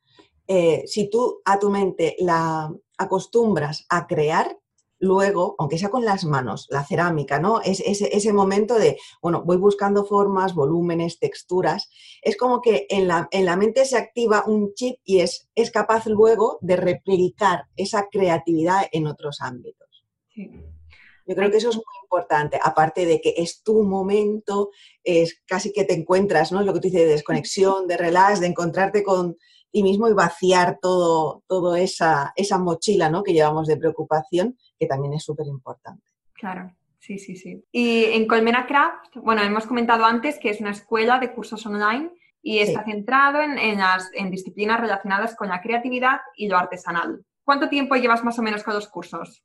Eh, 0.48 0.84
si 0.88 1.10
tú 1.10 1.42
a 1.46 1.60
tu 1.60 1.70
mente 1.70 2.16
la 2.20 2.74
acostumbras 2.98 3.86
a 3.90 4.08
crear, 4.08 4.58
luego, 5.00 5.56
aunque 5.60 5.78
sea 5.78 5.90
con 5.90 6.06
las 6.06 6.26
manos, 6.26 6.68
la 6.70 6.84
cerámica, 6.84 7.40
¿no? 7.40 7.62
Es, 7.62 7.82
ese 7.82 8.34
momento 8.34 8.76
de, 8.76 8.98
bueno, 9.22 9.44
voy 9.46 9.58
buscando 9.58 10.06
formas, 10.06 10.56
volúmenes, 10.56 11.20
texturas. 11.20 11.90
Es 12.22 12.38
como 12.38 12.62
que 12.62 12.88
en 12.90 13.08
la, 13.08 13.28
en 13.32 13.46
la 13.46 13.56
mente 13.56 13.86
se 13.86 13.98
activa 13.98 14.44
un 14.48 14.74
chip 14.74 15.00
y 15.04 15.20
es, 15.20 15.50
es 15.56 15.72
capaz 15.72 16.08
luego 16.08 16.58
de 16.62 16.76
replicar 16.76 17.66
esa 17.76 18.08
creatividad 18.10 18.88
en 18.92 19.08
otros 19.08 19.42
ámbitos. 19.42 19.88
Yo 20.36 21.36
creo 21.36 21.52
que 21.52 21.58
eso 21.58 21.70
es 21.70 21.76
muy 21.76 21.84
importante, 22.04 22.58
aparte 22.64 23.06
de 23.06 23.20
que 23.20 23.34
es 23.38 23.62
tu 23.62 23.84
momento, 23.84 24.70
es 25.04 25.42
casi 25.46 25.74
que 25.74 25.84
te 25.84 25.94
encuentras, 25.94 26.54
¿no? 26.54 26.62
Es 26.62 26.66
lo 26.66 26.74
que 26.74 26.80
tú 26.80 26.88
dices 26.88 27.02
de 27.02 27.12
desconexión, 27.12 27.86
de 27.88 27.98
relax, 27.98 28.40
de 28.40 28.48
encontrarte 28.48 29.04
con 29.04 29.38
ti 29.72 29.84
mismo 29.84 30.08
y 30.08 30.14
vaciar 30.14 30.80
todo, 30.82 31.44
todo 31.48 31.76
esa, 31.76 32.34
esa 32.36 32.58
mochila 32.58 33.10
¿no? 33.10 33.24
que 33.24 33.34
llevamos 33.34 33.68
de 33.68 33.78
preocupación 33.78 34.58
que 34.80 34.88
también 34.88 35.14
es 35.14 35.24
súper 35.24 35.48
importante. 35.48 36.04
Claro, 36.34 36.72
sí, 37.00 37.18
sí, 37.18 37.36
sí. 37.36 37.64
Y 37.72 38.06
en 38.06 38.28
Colmena 38.28 38.68
Craft, 38.68 39.18
bueno, 39.18 39.42
hemos 39.42 39.66
comentado 39.66 40.06
antes 40.06 40.38
que 40.40 40.50
es 40.50 40.62
una 40.62 40.72
escuela 40.72 41.20
de 41.20 41.34
cursos 41.34 41.66
online 41.66 42.12
y 42.42 42.60
está 42.60 42.86
centrado 42.86 43.42
en, 43.42 43.78
las, 43.78 44.10
en 44.14 44.32
disciplinas 44.32 44.80
relacionadas 44.80 45.36
con 45.36 45.50
la 45.50 45.62
creatividad 45.62 46.20
y 46.36 46.48
lo 46.48 46.58
artesanal. 46.58 47.26
¿Cuánto 47.44 47.70
tiempo 47.70 47.96
llevas 47.96 48.24
más 48.24 48.38
o 48.40 48.42
menos 48.42 48.64
con 48.64 48.74
los 48.74 48.88
cursos? 48.88 49.44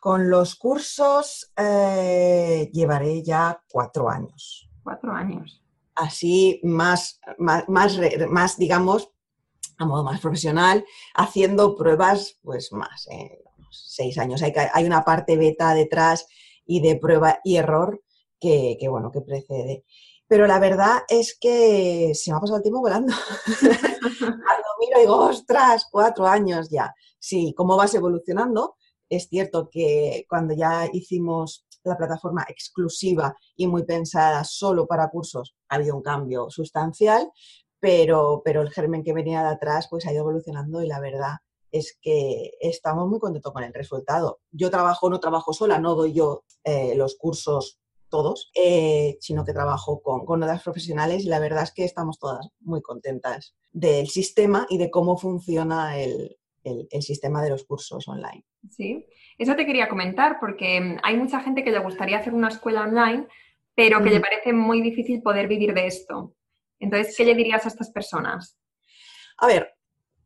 con 0.00 0.28
los 0.28 0.56
cursos 0.56 1.52
eh, 1.56 2.68
llevaré 2.72 3.22
ya 3.22 3.62
cuatro 3.70 4.08
años. 4.08 4.68
Cuatro 4.82 5.12
años. 5.12 5.62
Así 5.94 6.60
más, 6.64 7.20
más, 7.38 7.68
más, 7.68 7.98
más, 8.28 8.56
digamos, 8.56 9.12
a 9.78 9.86
modo 9.86 10.04
más 10.04 10.20
profesional, 10.20 10.84
haciendo 11.14 11.76
pruebas, 11.76 12.38
pues 12.42 12.72
más, 12.72 13.08
eh, 13.10 13.42
seis 13.70 14.18
años. 14.18 14.42
Hay, 14.42 14.52
hay 14.72 14.84
una 14.84 15.04
parte 15.04 15.36
beta 15.36 15.74
detrás 15.74 16.26
y 16.64 16.80
de 16.80 16.96
prueba 16.96 17.40
y 17.44 17.56
error 17.56 18.02
que, 18.40 18.88
bueno, 18.88 19.10
que 19.12 19.20
precede. 19.20 19.84
pero 20.26 20.46
la 20.46 20.58
verdad 20.58 21.02
es 21.08 21.36
que 21.38 22.12
se 22.14 22.30
me 22.30 22.36
ha 22.36 22.40
pasado 22.40 22.56
el 22.56 22.62
tiempo 22.62 22.80
volando. 22.80 23.12
Cuando 24.20 24.68
miro 24.80 24.98
digo, 24.98 25.16
ostras, 25.16 25.86
cuatro 25.90 26.26
años 26.26 26.68
ya. 26.70 26.92
Sí, 27.18 27.54
cómo 27.56 27.76
vas 27.76 27.94
evolucionando. 27.94 28.76
Es 29.08 29.28
cierto 29.28 29.68
que 29.70 30.24
cuando 30.26 30.54
ya 30.54 30.88
hicimos 30.90 31.66
la 31.84 31.98
plataforma 31.98 32.46
exclusiva 32.48 33.36
y 33.54 33.66
muy 33.66 33.84
pensada 33.84 34.42
solo 34.42 34.86
para 34.86 35.10
cursos, 35.10 35.54
ha 35.68 35.74
habido 35.74 35.96
un 35.96 36.02
cambio 36.02 36.48
sustancial, 36.48 37.30
pero, 37.82 38.42
pero 38.44 38.62
el 38.62 38.70
germen 38.70 39.02
que 39.02 39.12
venía 39.12 39.42
de 39.42 39.48
atrás 39.48 39.88
pues 39.90 40.06
ha 40.06 40.12
ido 40.12 40.20
evolucionando 40.20 40.84
y 40.84 40.86
la 40.86 41.00
verdad 41.00 41.38
es 41.72 41.98
que 42.00 42.52
estamos 42.60 43.08
muy 43.08 43.18
contentos 43.18 43.52
con 43.52 43.64
el 43.64 43.74
resultado. 43.74 44.38
Yo 44.52 44.70
trabajo, 44.70 45.10
no 45.10 45.18
trabajo 45.18 45.52
sola, 45.52 45.80
no 45.80 45.96
doy 45.96 46.12
yo 46.12 46.44
eh, 46.62 46.94
los 46.94 47.16
cursos 47.16 47.80
todos, 48.08 48.52
eh, 48.54 49.16
sino 49.20 49.44
que 49.44 49.52
trabajo 49.52 50.00
con, 50.00 50.24
con 50.24 50.40
otras 50.44 50.62
profesionales 50.62 51.24
y 51.24 51.28
la 51.28 51.40
verdad 51.40 51.64
es 51.64 51.72
que 51.72 51.84
estamos 51.84 52.20
todas 52.20 52.50
muy 52.60 52.82
contentas 52.82 53.56
del 53.72 54.06
sistema 54.06 54.64
y 54.70 54.78
de 54.78 54.88
cómo 54.88 55.16
funciona 55.16 55.98
el, 55.98 56.36
el, 56.62 57.02
sistema 57.02 57.42
de 57.42 57.50
los 57.50 57.64
cursos 57.64 58.06
online. 58.06 58.44
Sí, 58.70 59.06
eso 59.38 59.56
te 59.56 59.66
quería 59.66 59.88
comentar 59.88 60.38
porque 60.38 60.98
hay 61.02 61.16
mucha 61.16 61.40
gente 61.40 61.64
que 61.64 61.72
le 61.72 61.80
gustaría 61.80 62.18
hacer 62.18 62.32
una 62.32 62.48
escuela 62.48 62.82
online, 62.82 63.26
pero 63.74 64.00
que 64.04 64.10
le 64.10 64.20
parece 64.20 64.52
muy 64.52 64.82
difícil 64.82 65.20
poder 65.20 65.48
vivir 65.48 65.74
de 65.74 65.86
esto. 65.88 66.36
Entonces, 66.82 67.16
¿qué 67.16 67.24
le 67.24 67.36
dirías 67.36 67.64
a 67.64 67.68
estas 67.68 67.90
personas? 67.90 68.58
A 69.38 69.46
ver, 69.46 69.72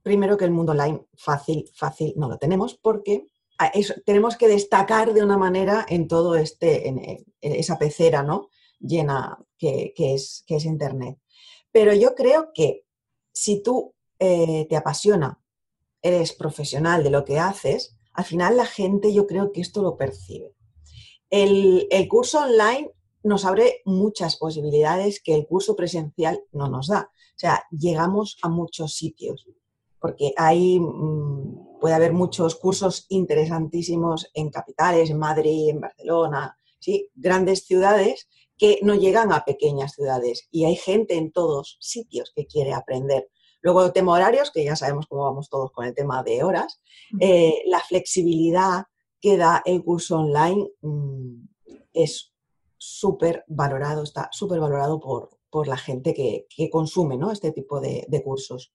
primero 0.02 0.38
que 0.38 0.46
el 0.46 0.50
mundo 0.50 0.72
online 0.72 1.06
fácil, 1.14 1.70
fácil 1.75 2.14
no 2.16 2.28
lo 2.28 2.38
tenemos 2.38 2.75
porque 2.75 3.26
tenemos 4.04 4.36
que 4.36 4.48
destacar 4.48 5.12
de 5.12 5.22
una 5.22 5.36
manera 5.36 5.84
en 5.88 6.08
todo 6.08 6.34
este, 6.34 6.88
en, 6.88 7.25
esa 7.40 7.78
pecera, 7.78 8.22
¿no? 8.22 8.48
Llena 8.78 9.38
que, 9.58 9.92
es, 9.96 10.44
que 10.46 10.56
es 10.56 10.64
Internet. 10.64 11.18
Pero 11.70 11.92
yo 11.92 12.14
creo 12.14 12.52
que 12.54 12.84
si 13.32 13.62
tú 13.62 13.94
eh, 14.18 14.66
te 14.68 14.76
apasiona 14.76 15.38
eres 16.00 16.32
profesional 16.32 17.04
de 17.04 17.10
lo 17.10 17.25
que 17.25 17.38
haces, 17.38 17.98
al 18.14 18.25
final 18.25 18.56
la 18.56 18.66
gente 18.66 19.12
yo 19.12 19.26
creo 19.26 19.52
que 19.52 19.60
esto 19.60 19.82
lo 19.82 19.96
percibe. 19.96 20.54
El, 21.28 21.88
curso 22.08 22.40
online 22.40 22.92
nos 23.26 23.45
abre 23.45 23.83
muchas 23.85 24.37
posibilidades 24.37 25.21
que 25.21 25.35
el 25.35 25.47
curso 25.47 25.75
presencial 25.76 26.40
no 26.52 26.68
nos 26.68 26.88
da. 26.88 27.11
O 27.12 27.38
sea, 27.38 27.64
llegamos 27.71 28.38
a 28.42 28.49
muchos 28.49 28.95
sitios, 28.95 29.47
porque 30.00 30.33
hay, 30.37 30.78
mm, 30.80 31.78
puede 31.80 31.95
haber 31.95 32.12
muchos 32.12 32.54
cursos 32.54 33.06
interesantísimos 33.09 34.30
en 34.33 34.50
capitales, 34.50 35.11
en 35.11 35.18
Madrid, 35.18 35.71
en 35.71 35.80
Barcelona, 35.80 36.56
¿sí? 36.78 37.11
grandes 37.14 37.64
ciudades 37.64 38.28
que 38.56 38.78
no 38.83 38.95
llegan 38.95 39.33
a 39.33 39.45
pequeñas 39.45 39.92
ciudades 39.92 40.49
y 40.50 40.64
hay 40.64 40.76
gente 40.76 41.16
en 41.16 41.30
todos 41.30 41.76
sitios 41.80 42.33
que 42.35 42.47
quiere 42.47 42.73
aprender. 42.73 43.28
Luego 43.61 43.85
el 43.85 43.92
tema 43.92 44.12
horarios, 44.12 44.50
que 44.50 44.64
ya 44.64 44.76
sabemos 44.76 45.06
cómo 45.09 45.25
vamos 45.25 45.50
todos 45.50 45.73
con 45.73 45.85
el 45.85 45.95
tema 45.95 46.23
de 46.23 46.45
horas. 46.45 46.80
Eh, 47.21 47.62
la 47.66 47.80
flexibilidad 47.80 48.85
que 49.21 49.37
da 49.37 49.62
el 49.64 49.83
curso 49.83 50.21
online 50.21 50.71
mm, 50.80 51.49
es 51.92 52.33
súper 52.87 53.45
valorado, 53.49 54.02
está 54.02 54.28
súper 54.33 54.61
valorado 54.61 55.00
por, 55.00 55.31
la 55.66 55.76
gente 55.78 56.12
que, 56.12 56.47
consume 56.71 57.19
este 57.33 57.50
tipo 57.50 57.81
de, 57.81 58.23
cursos. 58.23 58.75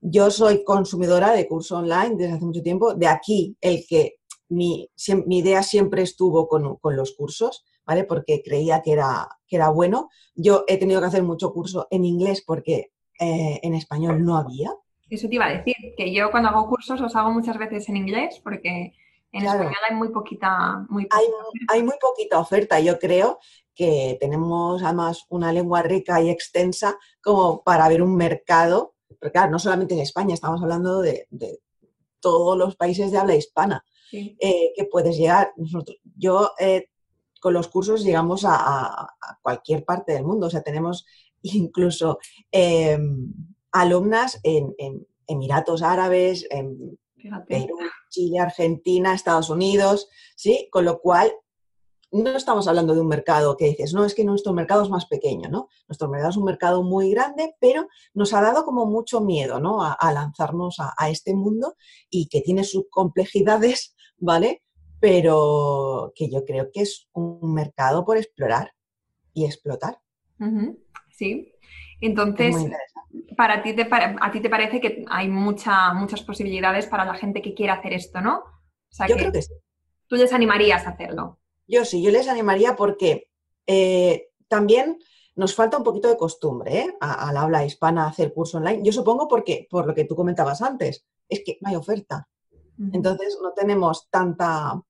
Yo 0.00 0.30
soy 0.30 0.64
consumidora 0.64 1.32
de 1.32 1.46
curso 1.46 1.76
online 1.76 2.16
desde 2.16 2.34
hace 2.34 2.44
mucho 2.44 2.62
tiempo. 2.62 2.94
De 2.94 3.06
aquí 3.06 3.56
el 3.60 3.86
que 3.86 4.16
mi, 4.48 4.88
idea 5.28 5.62
siempre 5.62 6.02
estuvo 6.02 6.48
con, 6.48 6.78
los 6.96 7.12
cursos, 7.14 7.64
¿vale? 7.84 8.04
Porque 8.04 8.42
creía 8.42 8.80
que 8.80 8.92
era, 8.92 9.28
que 9.46 9.56
era 9.56 9.68
bueno. 9.68 10.08
Yo 10.34 10.64
he 10.68 10.78
tenido 10.78 11.00
que 11.00 11.08
hacer 11.08 11.22
mucho 11.22 11.52
curso 11.52 11.86
en 11.90 12.06
inglés 12.06 12.42
porque 12.46 12.92
eh, 13.20 13.60
en 13.62 13.74
español 13.74 14.24
no 14.24 14.36
había. 14.38 14.72
Eso 15.10 15.28
te 15.28 15.34
iba 15.36 15.46
a 15.46 15.56
decir, 15.56 15.74
que 15.96 16.12
yo 16.14 16.30
cuando 16.30 16.48
hago 16.48 16.68
cursos 16.68 17.00
los 17.00 17.14
hago 17.14 17.30
muchas 17.30 17.58
veces 17.58 17.88
en 17.88 17.96
inglés 17.96 18.40
porque 18.42 18.94
en 19.32 19.44
español 19.44 19.74
hay 19.88 19.96
muy 19.96 20.08
poquita, 20.08 20.86
muy 20.88 21.08
hay, 21.68 21.82
muy 21.82 21.94
poquita 22.00 22.38
oferta. 22.38 22.80
Yo 22.80 22.98
creo 22.98 23.38
que 23.74 24.16
tenemos 24.20 24.82
además 24.82 25.26
una 25.28 25.52
lengua 25.52 25.82
rica 25.82 26.20
y 26.22 26.30
extensa 26.30 26.98
como 27.20 27.62
para 27.62 27.88
ver 27.88 28.02
un 28.02 28.16
mercado, 28.16 28.94
porque 29.08 29.32
claro, 29.32 29.50
no 29.50 29.58
solamente 29.58 29.94
en 29.94 30.00
España, 30.00 30.34
estamos 30.34 30.62
hablando 30.62 31.00
de, 31.00 31.28
todos 32.20 32.56
los 32.56 32.76
países 32.76 33.12
de 33.12 33.18
habla 33.18 33.36
hispana, 33.36 33.84
eh, 34.12 34.72
que 34.74 34.84
puedes 34.84 35.16
llegar. 35.16 35.52
Nosotros, 35.56 35.98
yo 36.16 36.52
eh, 36.58 36.88
con 37.40 37.52
los 37.52 37.68
cursos 37.68 38.02
llegamos 38.02 38.44
a, 38.44 38.56
a, 38.56 39.38
cualquier 39.42 39.84
parte 39.84 40.12
del 40.12 40.24
mundo, 40.24 40.46
o 40.46 40.50
sea, 40.50 40.62
tenemos 40.62 41.06
incluso 41.42 42.18
em, 42.50 43.32
alumnas 43.72 44.40
en, 44.42 44.74
Emiratos 45.28 45.82
Árabes, 45.82 46.46
en 46.50 46.98
Perú, 47.48 47.76
Chile, 48.10 48.38
Argentina, 48.38 49.14
Estados 49.14 49.50
Unidos, 49.50 50.08
¿sí? 50.36 50.68
Con 50.70 50.84
lo 50.84 51.00
cual, 51.00 51.32
no 52.12 52.30
estamos 52.30 52.68
hablando 52.68 52.94
de 52.94 53.00
un 53.00 53.08
mercado 53.08 53.56
que 53.56 53.66
dices, 53.66 53.92
no, 53.92 54.04
es 54.04 54.14
que 54.14 54.24
nuestro 54.24 54.52
mercado 54.52 54.82
es 54.82 54.90
más 54.90 55.06
pequeño, 55.06 55.48
¿no? 55.48 55.68
Nuestro 55.88 56.08
mercado 56.08 56.30
es 56.30 56.36
un 56.36 56.44
mercado 56.44 56.82
muy 56.82 57.10
grande, 57.10 57.54
pero 57.60 57.88
nos 58.14 58.32
ha 58.32 58.40
dado 58.40 58.64
como 58.64 58.86
mucho 58.86 59.20
miedo, 59.20 59.60
¿no? 59.60 59.82
A, 59.82 60.12
lanzarnos 60.12 60.76
a, 60.78 61.10
este 61.10 61.34
mundo 61.34 61.74
y 62.08 62.28
que 62.28 62.40
tiene 62.40 62.64
sus 62.64 62.84
complejidades, 62.90 63.94
¿vale? 64.18 64.62
Pero 65.00 66.12
que 66.14 66.30
yo 66.30 66.44
creo 66.44 66.70
que 66.72 66.82
es 66.82 67.08
un 67.12 67.52
mercado 67.52 68.04
por 68.04 68.16
explorar 68.16 68.72
y 69.34 69.44
explotar. 69.44 70.00
Sí. 71.10 71.52
Entonces, 72.00 72.54
para 73.36 73.62
ti 73.62 73.74
te, 73.74 73.88
a 73.90 74.30
ti 74.30 74.40
te 74.40 74.50
parece 74.50 74.80
que 74.80 75.04
hay 75.08 75.28
mucha, 75.28 75.92
muchas 75.94 76.22
posibilidades 76.22 76.86
para 76.86 77.04
la 77.04 77.14
gente 77.14 77.42
que 77.42 77.54
quiera 77.54 77.74
hacer 77.74 77.92
esto, 77.92 78.20
¿no? 78.20 78.44
yo 79.08 79.16
creo 79.16 79.32
que 79.32 79.42
sí. 79.42 79.52
Tú 80.06 80.16
les 80.16 80.32
animarías 80.32 80.86
a 80.86 80.90
hacerlo. 80.90 81.38
Yo 81.66 81.84
sí, 81.84 82.00
yo 82.00 82.10
les 82.10 82.28
animaría 82.28 82.76
porque 82.76 83.28
eh, 83.66 84.28
también 84.46 84.98
nos 85.34 85.54
falta 85.54 85.76
un 85.76 85.84
poquito 85.84 86.08
de 86.08 86.16
costumbre 86.16 86.78
¿eh? 86.78 86.96
a, 87.00 87.32
la 87.32 87.42
habla 87.42 87.64
hispana 87.64 88.06
hacer 88.06 88.32
curso 88.32 88.58
online. 88.58 88.82
Yo 88.82 88.92
supongo 88.92 89.26
porque, 89.28 89.66
por 89.68 89.86
lo 89.86 89.94
que 89.94 90.04
tú 90.04 90.14
comentabas 90.14 90.62
antes, 90.62 91.04
es 91.28 91.42
que 91.44 91.58
no 91.60 91.68
hay 91.68 91.76
oferta. 91.76 92.28
Entonces 92.92 93.38
no 93.42 93.52
tenemos 93.52 94.08
tanta, 94.10 94.80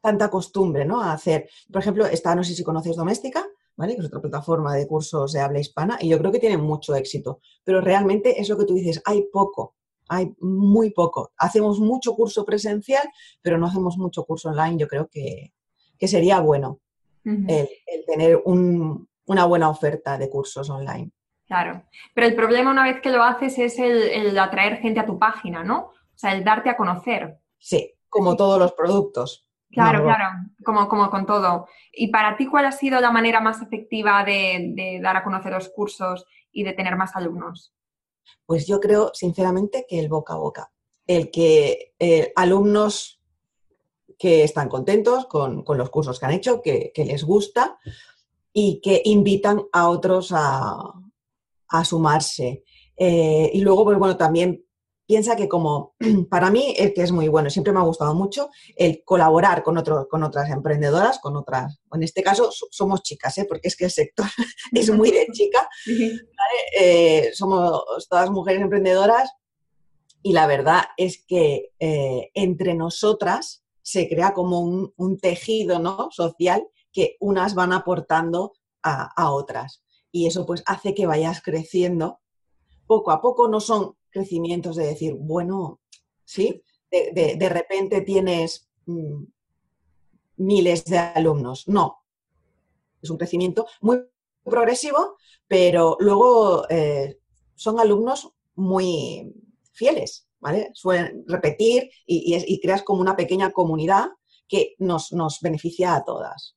tanta 0.00 0.30
costumbre 0.30 0.84
¿no? 0.84 1.00
a 1.00 1.12
hacer. 1.12 1.48
Por 1.72 1.82
ejemplo, 1.82 2.06
está, 2.06 2.34
no 2.34 2.42
sé 2.42 2.54
si 2.54 2.64
conoces 2.64 2.96
Doméstica, 2.96 3.46
que 3.86 4.00
es 4.00 4.06
otra 4.06 4.20
plataforma 4.20 4.74
de 4.74 4.86
cursos 4.86 5.32
de 5.32 5.40
habla 5.40 5.60
hispana, 5.60 5.98
y 6.00 6.08
yo 6.08 6.18
creo 6.18 6.32
que 6.32 6.40
tiene 6.40 6.58
mucho 6.58 6.94
éxito. 6.94 7.40
Pero 7.64 7.80
realmente 7.80 8.40
es 8.40 8.48
lo 8.48 8.58
que 8.58 8.64
tú 8.64 8.74
dices, 8.74 9.00
hay 9.04 9.22
poco, 9.32 9.76
hay 10.08 10.34
muy 10.40 10.90
poco. 10.90 11.32
Hacemos 11.36 11.78
mucho 11.78 12.14
curso 12.14 12.44
presencial, 12.44 13.08
pero 13.40 13.58
no 13.58 13.66
hacemos 13.66 13.96
mucho 13.96 14.24
curso 14.24 14.48
online. 14.48 14.78
Yo 14.78 14.88
creo 14.88 15.08
que, 15.08 15.52
sería 16.00 16.40
bueno 16.40 16.80
el, 17.24 17.68
tener 18.06 18.42
una 18.44 19.44
buena 19.44 19.68
oferta 19.68 20.18
de 20.18 20.28
cursos 20.28 20.68
online. 20.70 21.12
Claro, 21.46 21.82
pero 22.14 22.26
el 22.26 22.34
problema 22.34 22.70
una 22.70 22.84
vez 22.84 23.00
que 23.00 23.10
lo 23.10 23.22
haces 23.22 23.58
es 23.58 23.78
el, 23.78 24.02
el 24.02 24.38
atraer 24.38 24.78
gente 24.78 25.00
a 25.00 25.06
tu 25.06 25.18
página, 25.18 25.64
¿no? 25.64 25.78
O 25.78 26.18
sea, 26.20 26.34
el 26.34 26.44
darte 26.44 26.68
a 26.68 26.76
conocer. 26.76 27.38
Sí, 27.58 27.94
como 28.10 28.36
todos 28.36 28.58
los 28.58 28.72
productos. 28.72 29.47
Claro, 29.70 30.02
claro, 30.02 30.24
como, 30.64 30.88
como 30.88 31.10
con 31.10 31.26
todo. 31.26 31.66
¿Y 31.92 32.08
para 32.08 32.36
ti 32.36 32.46
cuál 32.46 32.64
ha 32.64 32.72
sido 32.72 33.00
la 33.00 33.10
manera 33.10 33.40
más 33.40 33.60
efectiva 33.60 34.24
de, 34.24 34.98
dar 35.02 35.16
a 35.16 35.24
conocer 35.24 35.52
los 35.52 35.68
cursos 35.68 36.24
y 36.50 36.64
de 36.64 36.72
tener 36.72 36.96
más 36.96 37.14
alumnos? 37.14 37.74
Pues 38.46 38.66
yo 38.66 38.80
creo, 38.80 39.10
sinceramente, 39.14 39.84
que 39.88 39.98
el 39.98 40.08
boca 40.08 40.34
a 40.34 40.38
boca. 40.38 40.72
El 41.06 41.30
que 41.30 41.94
eh, 41.98 42.32
alumnos 42.34 43.20
que 44.18 44.42
están 44.42 44.68
contentos 44.68 45.26
con, 45.26 45.64
los 45.66 45.90
cursos 45.90 46.18
que 46.18 46.26
han 46.26 46.32
hecho, 46.32 46.60
que, 46.62 46.92
les 46.96 47.22
gusta 47.22 47.78
y 48.52 48.80
que 48.80 49.02
invitan 49.04 49.62
a 49.72 49.88
otros 49.88 50.32
a, 50.34 50.92
sumarse. 51.84 52.64
Eh, 52.96 53.50
y 53.52 53.60
luego, 53.60 53.84
pues 53.84 53.98
bueno, 53.98 54.16
también 54.16 54.64
piensa 55.08 55.36
que 55.36 55.48
como 55.48 55.94
para 56.30 56.50
mí 56.50 56.74
es 56.76 56.92
que 56.92 57.02
es 57.02 57.10
muy 57.10 57.28
bueno, 57.28 57.48
siempre 57.48 57.72
me 57.72 57.80
ha 57.80 57.84
gustado 57.84 58.14
mucho 58.14 58.50
el 58.76 59.02
colaborar 59.04 59.62
con, 59.64 59.82
con 60.08 60.22
otras 60.22 60.50
emprendedoras, 60.50 61.18
con 61.18 61.34
otras, 61.34 61.80
en 61.92 62.02
este 62.02 62.22
caso 62.22 62.50
somos 62.52 63.02
chicas, 63.02 63.38
¿eh? 63.38 63.46
porque 63.48 63.68
es 63.68 63.76
que 63.76 63.86
el 63.86 63.90
sector 63.90 64.26
es 64.72 64.90
muy 64.90 65.10
de 65.10 65.26
chica, 65.32 65.66
eh, 66.78 67.30
somos 67.32 68.06
todas 68.08 68.30
mujeres 68.30 68.60
emprendedoras 68.60 69.32
y 70.22 70.34
la 70.34 70.46
verdad 70.46 70.82
es 70.98 71.24
que 71.26 71.70
eh, 71.80 72.30
entre 72.34 72.74
nosotras 72.74 73.64
se 73.80 74.10
crea 74.10 74.34
como 74.34 74.60
un, 74.60 75.18
tejido 75.18 75.78
¿no? 75.78 76.10
social 76.10 76.68
que 76.92 77.16
unas 77.20 77.54
van 77.54 77.72
aportando 77.72 78.52
a, 78.82 79.10
a 79.16 79.32
otras 79.32 79.82
y 80.12 80.26
eso 80.26 80.44
pues 80.44 80.62
hace 80.66 80.94
que 80.94 81.06
vayas 81.06 81.40
creciendo 81.40 82.20
poco 82.86 83.10
a 83.10 83.22
poco, 83.22 83.48
no 83.48 83.60
son 83.60 83.97
crecimientos 84.10 84.76
de 84.76 84.86
decir, 84.86 85.14
bueno, 85.14 85.80
¿sí? 86.24 86.62
De, 86.90 87.48
repente 87.48 88.00
tienes 88.00 88.68
mm, 88.86 89.24
miles 90.36 90.84
de 90.84 90.98
alumnos. 90.98 91.68
No. 91.68 92.04
Es 93.02 93.10
un 93.10 93.18
crecimiento 93.18 93.66
muy 93.80 94.00
progresivo, 94.44 95.16
pero 95.46 95.96
luego 96.00 96.66
eh, 96.68 97.18
son 97.54 97.78
alumnos 97.78 98.32
muy 98.54 99.32
fieles, 99.72 100.28
¿vale? 100.40 100.70
Suelen 100.74 101.24
repetir 101.26 101.90
y, 102.06 102.60
creas 102.60 102.82
como 102.82 103.00
una 103.00 103.16
pequeña 103.16 103.50
comunidad 103.50 104.08
que 104.48 104.74
nos, 104.78 105.12
nos 105.12 105.40
beneficia 105.40 105.94
a 105.94 106.04
todas. 106.04 106.56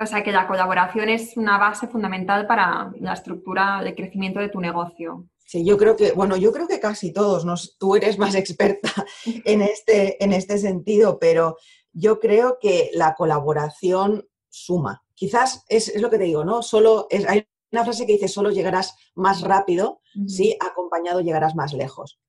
O 0.00 0.06
sea 0.06 0.24
que 0.24 0.32
la 0.32 0.46
colaboración 0.48 1.08
es 1.08 1.36
una 1.36 1.58
base 1.58 1.86
fundamental 1.86 2.46
para 2.46 2.92
la 2.98 3.12
estructura 3.12 3.80
de 3.82 3.94
crecimiento 3.94 4.40
de 4.40 4.48
tu 4.48 4.60
negocio. 4.60 5.28
Sí, 5.44 5.64
yo 5.64 5.76
creo 5.76 5.94
que, 5.94 6.12
bueno, 6.12 6.36
yo 6.36 6.52
creo 6.52 6.66
que 6.66 6.80
casi 6.80 7.12
todos, 7.12 7.44
nos, 7.44 7.76
tú 7.78 7.96
eres 7.96 8.18
más 8.18 8.34
experta 8.34 8.90
en 9.44 9.60
este, 9.60 10.22
en 10.22 10.32
este 10.32 10.58
sentido, 10.58 11.18
pero 11.18 11.56
yo 11.92 12.18
creo 12.18 12.58
que 12.60 12.90
la 12.94 13.14
colaboración 13.14 14.26
suma. 14.48 15.02
Quizás 15.14 15.64
es, 15.68 16.00
lo 16.00 16.10
que 16.10 16.18
te 16.18 16.24
digo, 16.24 16.44
¿no? 16.44 16.62
Solo 16.62 17.06
es, 17.10 17.26
hay 17.28 17.46
una 17.72 17.84
frase 17.84 18.06
que 18.06 18.14
dice, 18.14 18.28
solo 18.28 18.50
llegarás 18.50 18.94
más 19.14 19.42
rápido, 19.42 20.00
si 20.28 20.56
acompañado 20.60 21.20
llegarás 21.20 21.56
más 21.56 21.72
lejos. 21.72 22.20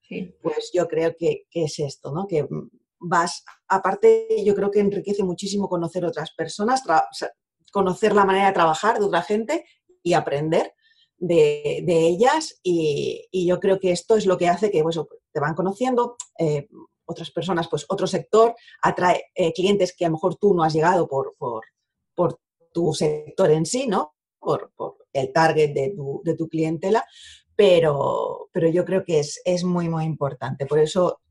Pues 0.41 0.71
yo 0.73 0.87
creo 0.87 1.15
que, 1.17 1.45
es 1.51 1.79
esto, 1.79 2.11
¿no? 2.11 2.25
Que 2.27 2.47
vas, 2.99 3.43
aparte, 3.67 4.27
yo 4.43 4.55
creo 4.55 4.71
que 4.71 4.79
enriquece 4.79 5.23
muchísimo 5.23 5.69
conocer 5.69 6.03
otras 6.03 6.31
personas, 6.31 6.83
conocer 7.71 8.13
la 8.13 8.25
manera 8.25 8.47
de 8.47 8.53
trabajar 8.53 8.99
de 8.99 9.05
otra 9.05 9.21
gente 9.21 9.65
y 10.01 10.13
aprender 10.13 10.73
de, 11.17 11.83
ellas. 11.87 12.59
Y, 12.63 13.27
yo 13.31 13.59
creo 13.59 13.79
que 13.79 13.91
esto 13.91 14.15
es 14.15 14.25
lo 14.25 14.37
que 14.37 14.47
hace 14.47 14.71
que 14.71 14.83
pues, 14.83 14.99
te 15.31 15.39
van 15.39 15.55
conociendo. 15.55 16.17
Eh, 16.39 16.67
otras 17.05 17.31
personas, 17.31 17.67
pues 17.67 17.85
otro 17.87 18.07
sector, 18.07 18.55
atrae 18.81 19.25
eh, 19.35 19.53
clientes 19.53 19.95
que 19.95 20.05
a 20.05 20.09
lo 20.09 20.13
mejor 20.13 20.35
tú 20.35 20.53
no 20.53 20.63
has 20.63 20.73
llegado 20.73 21.07
por, 21.07 21.35
por, 21.37 21.63
tu 22.73 22.93
sector 22.93 23.51
en 23.51 23.65
sí, 23.65 23.87
¿no? 23.87 24.15
Por, 24.39 24.73
el 25.13 25.31
target 25.31 25.73
de 25.73 25.93
tu, 25.95 26.21
de 26.25 26.35
tu 26.35 26.49
clientela, 26.49 27.05
pero, 27.55 28.49
pero, 28.51 28.67
yo 28.67 28.83
creo 28.83 29.05
que 29.05 29.19
es, 29.19 29.41
es, 29.45 29.63
muy, 29.63 29.87
muy 29.87 30.03
importante. 30.03 30.65
Por 30.65 30.79
eso 30.79 31.21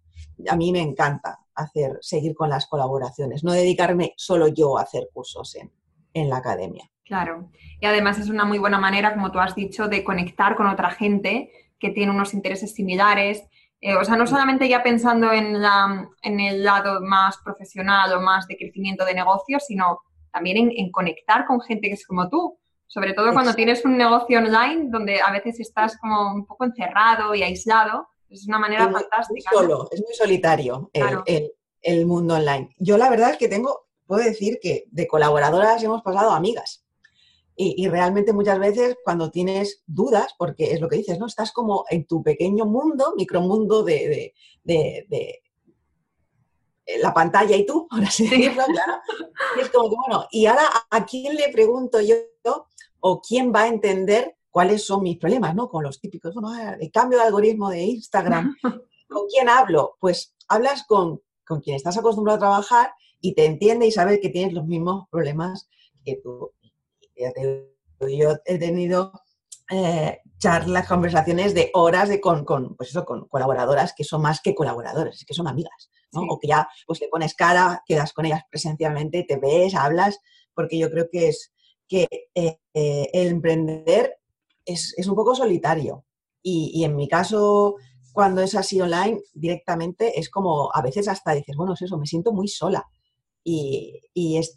a 0.49 0.57
mí 0.57 0.73
me 0.73 0.81
encanta 0.81 1.39
hacer, 1.55 1.99
seguir 2.01 2.35
con 2.35 2.49
las 2.49 2.67
colaboraciones, 2.67 3.45
no 3.45 3.53
dedicarme 3.53 4.15
solo 4.17 4.49
yo 4.49 4.79
a 4.79 4.83
hacer 4.83 5.11
cursos 5.13 5.55
en, 5.57 5.71
en 6.15 6.31
la 6.31 6.39
academia. 6.39 6.91
Claro, 7.05 7.51
y 7.81 7.87
además 7.87 8.19
es 8.19 8.31
una 8.31 8.45
muy 8.45 8.59
buena 8.59 8.79
manera, 8.79 9.13
como 9.13 9.31
tú 9.31 9.39
has 9.39 9.55
dicho, 9.55 9.89
de 9.89 10.03
conectar 10.03 10.57
con 10.57 10.67
otra 10.67 10.91
gente 10.91 11.51
que 11.79 11.91
tiene 11.91 12.13
unos 12.13 12.33
intereses 12.33 12.73
similares, 12.75 13.45
eh, 13.87 13.97
o 13.97 14.05
sea, 14.05 14.17
no 14.17 14.27
solamente 14.27 14.67
ya 14.67 14.83
pensando 14.83 15.31
en, 15.31 15.61
la, 15.61 16.09
en, 16.23 16.41
el 16.41 16.65
lado 16.65 17.03
más 17.03 17.37
profesional 17.45 18.15
o 18.15 18.21
más 18.23 18.47
de 18.49 18.57
crecimiento 18.57 19.05
de 19.05 19.13
negocios, 19.13 19.65
sino 19.67 20.01
también 20.33 20.73
en, 20.75 20.91
conectar 20.91 21.45
con 21.45 21.61
gente 21.61 21.89
que 21.89 21.93
es 21.93 22.07
como 22.07 22.31
tú. 22.31 22.59
Sobre 22.87 23.13
todo 23.13 23.35
cuando 23.35 23.53
tienes 23.53 23.85
un 23.85 23.99
negocio 23.99 24.39
online 24.39 24.87
donde 24.89 25.21
a 25.21 25.31
veces 25.31 25.61
estás 25.61 25.99
como 25.99 26.33
un 26.33 26.47
poco 26.47 26.65
encerrado 26.65 27.35
y 27.35 27.43
aislado. 27.43 28.09
Es 28.31 28.49
una 28.49 28.59
manera 28.59 28.85
fantástica. 28.85 29.51
Muy 29.53 29.61
solo, 29.61 29.89
es 29.93 30.01
muy 30.01 30.15
solitario 30.15 30.91
el, 30.95 31.53
el 31.83 32.07
mundo 32.07 32.37
online. 32.37 32.71
Yo 32.79 32.97
la 32.97 33.11
verdad 33.11 33.33
es 33.33 33.37
que 33.37 33.49
tengo, 33.49 33.89
puedo 34.07 34.25
decir 34.25 34.61
que 34.63 34.85
de 34.93 35.07
colaboradoras 35.07 35.83
hemos 35.83 36.01
pasado 36.01 36.31
a 36.31 36.37
amigas. 36.37 36.84
Y, 37.57 37.87
realmente 37.87 38.33
muchas 38.33 38.59
veces 38.59 38.97
cuando 39.05 39.31
tienes 39.31 39.85
dudas, 39.87 40.35
porque 40.37 40.73
es 40.73 40.81
lo 40.81 40.89
que 40.89 40.97
dices, 40.97 41.21
¿no? 41.21 41.27
Estás 41.27 41.53
como 41.53 41.85
en 41.89 42.05
tu 42.05 42.21
pequeño 42.21 42.67
mundo, 42.67 43.15
micromundo 43.17 43.85
de, 43.85 44.35
de, 44.65 45.07
de, 45.09 45.43
la 47.01 47.15
pantalla 47.15 47.57
y 47.57 47.65
tú, 47.65 47.87
ahora 47.91 48.11
sí 48.11 48.29
claro. 48.29 49.01
Y 49.57 49.61
es 49.61 49.71
como 49.71 49.89
que, 49.89 49.97
bueno, 49.97 50.27
y 50.33 50.47
ahora 50.47 50.65
a 50.91 51.07
quién 51.07 51.37
le 51.37 51.49
pregunto 51.51 52.01
yo 52.01 52.17
o 52.99 53.21
quién 53.21 53.53
va 53.55 53.63
a 53.63 53.69
entender 53.69 54.37
cuáles 54.51 54.85
son 54.85 55.03
mis 55.03 55.19
problemas, 55.19 55.55
¿no? 55.55 55.69
Con 55.69 55.85
los 55.85 56.01
típicos, 56.01 56.35
bueno, 56.35 56.49
ah, 56.51 56.77
el 56.81 56.91
cambio 56.91 57.19
de 57.19 57.25
algoritmo 57.25 57.71
de 57.71 57.83
Instagram. 57.83 58.57
¿Con 59.09 59.29
quién 59.29 59.49
hablo? 59.49 59.97
Pues 60.01 60.35
hablas 60.49 60.85
con, 60.89 61.21
con 61.47 61.61
quien 61.61 61.77
estás 61.77 61.97
acostumbrado 61.99 62.37
a 62.37 62.41
trabajar 62.41 62.95
y 63.21 63.35
te 63.35 63.47
entiende 63.47 63.87
y 63.87 63.93
sabe 63.93 64.21
que 64.21 64.29
tienes 64.29 64.55
los 64.55 64.67
mismos 64.67 65.09
problemas 65.09 65.69
que 66.05 66.17
tú 66.17 66.53
yo 67.17 68.37
he 68.45 68.59
tenido 68.59 69.13
eh, 69.71 70.21
charlas, 70.39 70.87
conversaciones 70.87 71.55
de 71.55 71.71
horas 71.73 72.09
de 72.09 72.21
con, 72.21 72.45
pues 72.77 72.91
eso, 72.91 73.05
con 73.05 73.27
colaboradoras 73.29 73.95
que 73.97 74.05
son 74.05 74.21
más 74.21 74.41
que 74.43 74.55
colaboradores, 74.55 75.25
que 75.27 75.33
son 75.33 75.49
amigas, 75.49 75.91
¿no? 76.13 76.23
O 76.29 76.39
que 76.39 76.49
ya 76.49 76.69
pues 76.87 77.01
le 77.01 77.09
pones 77.09 77.35
cara, 77.35 77.83
quedas 77.87 78.13
con 78.13 78.27
ellas 78.27 78.43
presencialmente, 78.51 79.25
te 79.27 79.39
ves, 79.39 79.75
hablas, 79.75 80.19
porque 80.55 80.79
yo 80.79 80.91
creo 80.91 81.09
que 81.11 81.29
es 81.29 81.53
que 81.89 82.07
eh, 82.35 82.59
eh, 82.75 83.11
el 83.13 83.29
emprender 83.29 84.17
es, 84.67 84.95
un 85.07 85.15
poco 85.15 85.35
solitario. 85.35 86.05
Y, 86.43 86.73
y, 86.75 86.85
en 86.85 86.95
mi 86.95 87.09
caso, 87.09 87.77
cuando 88.13 88.43
es 88.43 88.55
así 88.55 88.81
online, 88.81 89.21
directamente 89.33 90.21
es 90.21 90.29
como 90.29 90.71
a 90.75 90.83
veces 90.83 91.09
hasta 91.09 91.33
dices, 91.33 91.57
bueno, 91.57 91.73
es 91.73 91.83
eso, 91.83 91.97
me 91.97 92.07
siento 92.07 92.33
muy 92.33 92.49
sola. 92.49 92.87
Y, 93.45 94.01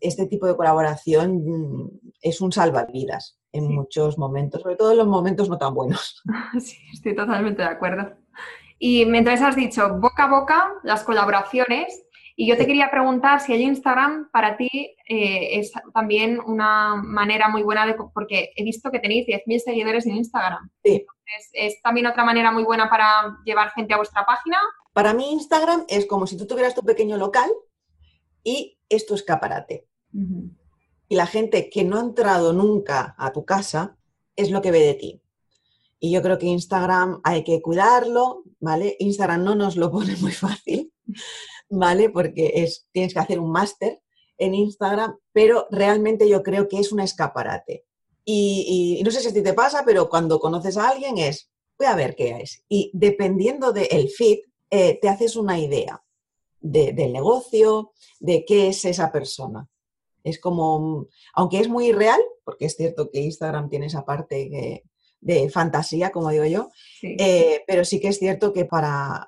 este 0.02 0.28
tipo 0.28 0.48
de 0.48 0.56
colaboración 0.56 1.44
mm, 1.46 1.90
es 2.22 2.40
un 2.42 2.52
salvavidas 2.52 3.38
en 3.52 3.74
muchos 3.74 4.18
momentos, 4.18 4.62
sobre 4.62 4.76
todo 4.76 4.92
en 4.92 4.98
los 4.98 5.08
momentos 5.08 5.50
no 5.50 5.58
tan 5.58 5.74
buenos. 5.74 6.24
Sí, 6.60 6.78
estoy 6.94 7.16
totalmente 7.16 7.62
de 7.62 7.68
acuerdo. 7.68 8.14
Y 8.80 9.06
mientras 9.06 9.42
has 9.42 9.56
dicho 9.56 9.98
boca 10.00 10.26
a 10.26 10.30
boca, 10.30 10.74
las 10.84 11.04
colaboraciones, 11.04 12.04
y 12.36 12.48
yo 12.48 12.56
te 12.56 12.68
quería 12.68 12.92
preguntar 12.92 13.40
si 13.40 13.54
el 13.54 13.62
Instagram 13.62 14.30
para 14.32 14.56
ti 14.58 14.70
eh, 15.10 15.60
es 15.60 15.72
también 15.94 16.40
una 16.46 16.96
manera 16.96 17.50
muy 17.50 17.64
buena 17.64 17.88
de, 17.88 17.96
porque 18.14 18.52
he 18.56 18.64
visto 18.64 18.92
que 18.92 19.00
tenéis 19.00 19.26
10.000 19.26 19.60
seguidores 19.60 20.06
en 20.06 20.18
Instagram. 20.18 20.70
Sí. 20.84 21.06
¿es 21.54 21.82
también 21.82 22.08
otra 22.08 22.24
manera 22.24 22.52
muy 22.52 22.64
buena 22.64 22.90
para 22.90 23.38
llevar 23.44 23.72
gente 23.72 23.94
a 23.94 23.98
vuestra 23.98 24.26
página? 24.26 24.58
Para 24.94 25.14
mí 25.14 25.32
Instagram 25.32 25.86
es 25.88 26.06
como 26.06 26.28
si 26.28 26.38
tú 26.38 26.48
tuvieras 26.48 26.76
tu 26.76 26.84
pequeño 26.84 27.18
local 27.18 27.50
y 28.44 28.77
es 28.90 29.06
tu 29.06 29.16
escaparate. 29.16 29.88
Y 31.10 31.16
la 31.16 31.28
gente 31.28 31.70
que 31.70 31.84
no 31.84 31.98
ha 31.98 32.02
entrado 32.02 32.54
nunca 32.54 33.16
a 33.18 33.32
tu 33.32 33.46
casa 33.46 33.98
es 34.36 34.52
lo 34.52 34.62
que 34.62 34.72
ve 34.72 34.80
de 34.80 34.94
ti. 34.94 35.22
Y 36.00 36.12
yo 36.12 36.22
creo 36.22 36.38
que 36.38 36.46
Instagram 36.46 37.22
hay 37.24 37.44
que 37.44 37.62
cuidarlo, 37.62 38.44
¿vale? 38.60 38.96
Instagram 39.00 39.44
no 39.44 39.56
nos 39.56 39.76
lo 39.76 39.92
pone 39.92 40.16
muy 40.18 40.32
fácil, 40.32 40.94
¿vale? 41.70 42.10
Porque 42.10 42.52
es, 42.56 42.88
tienes 42.92 43.14
que 43.14 43.20
hacer 43.20 43.40
un 43.40 43.52
máster 43.52 44.02
en 44.38 44.54
Instagram, 44.54 45.18
pero 45.32 45.68
realmente 45.72 46.30
yo 46.30 46.44
creo 46.44 46.68
que 46.68 46.80
es 46.80 46.92
un 46.92 47.00
escaparate. 47.00 47.86
Y, 48.24 49.02
no 49.06 49.12
sé 49.12 49.22
si 49.22 49.30
a 49.30 49.34
ti 49.34 49.42
te 49.42 49.54
pasa, 49.54 49.84
pero 49.86 50.10
cuando 50.10 50.40
conoces 50.40 50.78
a 50.78 50.90
alguien 50.90 51.18
es, 51.18 51.50
voy 51.78 51.88
a 51.88 51.96
ver 51.96 52.14
qué 52.16 52.42
es. 52.42 52.64
Y 52.68 52.92
dependiendo 52.94 53.72
del 53.72 54.10
feed, 54.10 54.40
eh, 54.70 55.00
te 55.02 55.08
haces 55.08 55.38
una 55.38 55.58
idea 55.58 56.04
del 56.72 57.14
negocio, 57.14 57.92
de 58.20 58.46
qué 58.46 58.70
es 58.70 58.86
esa 58.86 59.12
persona. 59.12 59.68
Es 60.24 60.40
como, 60.40 61.08
aunque 61.34 61.60
es 61.60 61.70
muy 61.70 61.92
real, 61.92 62.20
porque 62.44 62.66
es 62.66 62.76
cierto 62.76 63.10
que 63.10 63.22
Instagram 63.22 63.70
tiene 63.70 63.86
esa 63.86 64.06
parte 64.06 64.84
de 65.22 65.50
fantasía, 65.50 66.12
como 66.12 66.30
digo 66.30 66.46
yo, 66.46 66.70
eh, 67.02 67.64
pero 67.66 67.86
sí 67.86 68.00
que 68.00 68.10
es 68.10 68.20
cierto 68.20 68.54
que 68.54 68.66
para, 68.66 69.28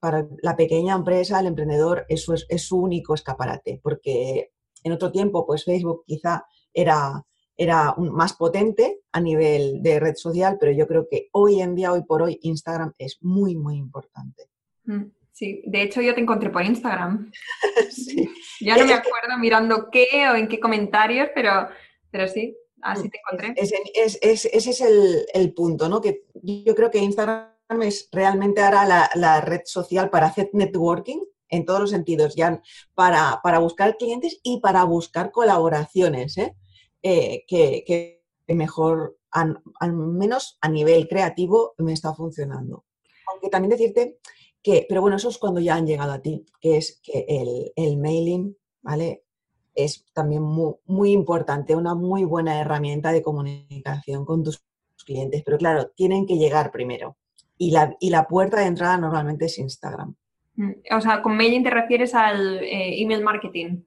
para 0.00 0.26
la 0.42 0.56
pequeña 0.56 0.94
empresa, 0.94 1.40
el 1.40 1.46
emprendedor, 1.46 2.06
eso 2.08 2.34
es, 2.34 2.46
es, 2.48 2.62
su 2.62 2.78
único 2.78 3.14
escaparate, 3.14 3.80
porque 3.82 4.52
en 4.82 4.92
otro 4.92 5.12
tiempo, 5.12 5.46
pues 5.46 5.64
Facebook 5.64 6.04
quizá 6.06 6.46
era, 6.72 7.24
era 7.56 7.94
más 7.98 8.32
potente 8.32 9.00
a 9.12 9.20
nivel 9.20 9.82
de 9.82 10.00
red 10.00 10.14
social, 10.14 10.56
pero 10.58 10.72
yo 10.72 10.86
creo 10.86 11.06
que 11.10 11.28
hoy 11.32 11.60
en 11.60 11.74
día, 11.74 11.92
hoy 11.92 12.02
por 12.02 12.22
hoy, 12.22 12.38
Instagram 12.42 12.94
es 12.98 13.18
muy, 13.20 13.56
muy 13.56 13.76
importante. 13.76 14.48
Mm. 14.84 15.04
Sí, 15.40 15.62
de 15.64 15.80
hecho 15.80 16.02
yo 16.02 16.14
te 16.14 16.20
encontré 16.20 16.50
por 16.50 16.62
Instagram. 16.62 17.32
Ya 18.60 18.76
no 18.76 18.84
me 18.84 18.92
acuerdo 18.92 19.38
mirando 19.38 19.88
qué 19.90 20.28
o 20.30 20.34
en 20.34 20.46
qué 20.46 20.60
comentarios, 20.60 21.30
pero, 21.34 21.66
pero 22.10 22.28
sí, 22.28 22.54
así 22.82 23.08
te 23.08 23.18
encontré. 23.18 23.54
ese 23.56 24.50
es 24.52 24.80
el, 24.82 25.54
punto, 25.54 25.88
¿no? 25.88 26.02
Que 26.02 26.26
yo 26.42 26.74
creo 26.74 26.90
que 26.90 26.98
Instagram 26.98 27.48
es 27.80 28.10
realmente 28.12 28.60
ahora 28.60 29.08
la, 29.14 29.40
red 29.40 29.62
social 29.64 30.10
para 30.10 30.26
hacer 30.26 30.50
networking 30.52 31.20
en 31.48 31.64
todos 31.64 31.80
los 31.80 31.90
sentidos, 31.90 32.36
ya 32.36 32.60
para, 32.94 33.40
para 33.42 33.60
buscar 33.60 33.96
clientes 33.96 34.40
y 34.42 34.60
para 34.60 34.84
buscar 34.84 35.30
colaboraciones, 35.30 36.36
¿eh? 36.36 36.54
Eh, 37.02 37.44
que, 37.48 38.20
mejor, 38.48 39.16
al 39.30 39.56
menos 39.94 40.58
a 40.60 40.68
nivel 40.68 41.08
creativo, 41.08 41.72
me 41.78 41.94
está 41.94 42.12
funcionando. 42.12 42.84
Aunque 43.32 43.48
también 43.48 43.70
decirte 43.70 44.18
pero 44.62 45.00
bueno, 45.00 45.16
eso 45.16 45.28
es 45.28 45.38
cuando 45.38 45.60
ya 45.60 45.74
han 45.76 45.86
llegado 45.86 46.12
a 46.12 46.20
ti, 46.20 46.44
que 46.60 46.76
es 46.76 47.00
que 47.02 47.72
el, 47.76 47.96
mailing, 47.96 48.56
¿vale? 48.82 49.24
Es 49.74 50.04
también 50.12 50.42
muy, 50.42 51.12
importante, 51.12 51.76
una 51.76 51.94
muy 51.94 52.24
buena 52.24 52.60
herramienta 52.60 53.12
de 53.12 53.22
comunicación 53.22 54.24
con 54.24 54.44
tus 54.44 54.62
clientes, 55.04 55.42
pero 55.44 55.58
claro, 55.58 55.88
tienen 55.94 56.26
que 56.26 56.36
llegar 56.36 56.70
primero. 56.70 57.16
Y 57.56 57.70
la, 57.70 57.96
y 58.00 58.10
la 58.10 58.26
puerta 58.26 58.60
de 58.60 58.66
entrada 58.66 58.96
normalmente 58.96 59.46
es 59.46 59.58
Instagram. 59.58 60.14
Mm, 60.56 60.72
o 60.96 61.00
sea, 61.00 61.22
con 61.22 61.36
mailing 61.36 61.62
te 61.62 61.70
refieres 61.70 62.14
al 62.14 62.58
eh, 62.58 63.00
email 63.02 63.22
marketing. 63.22 63.82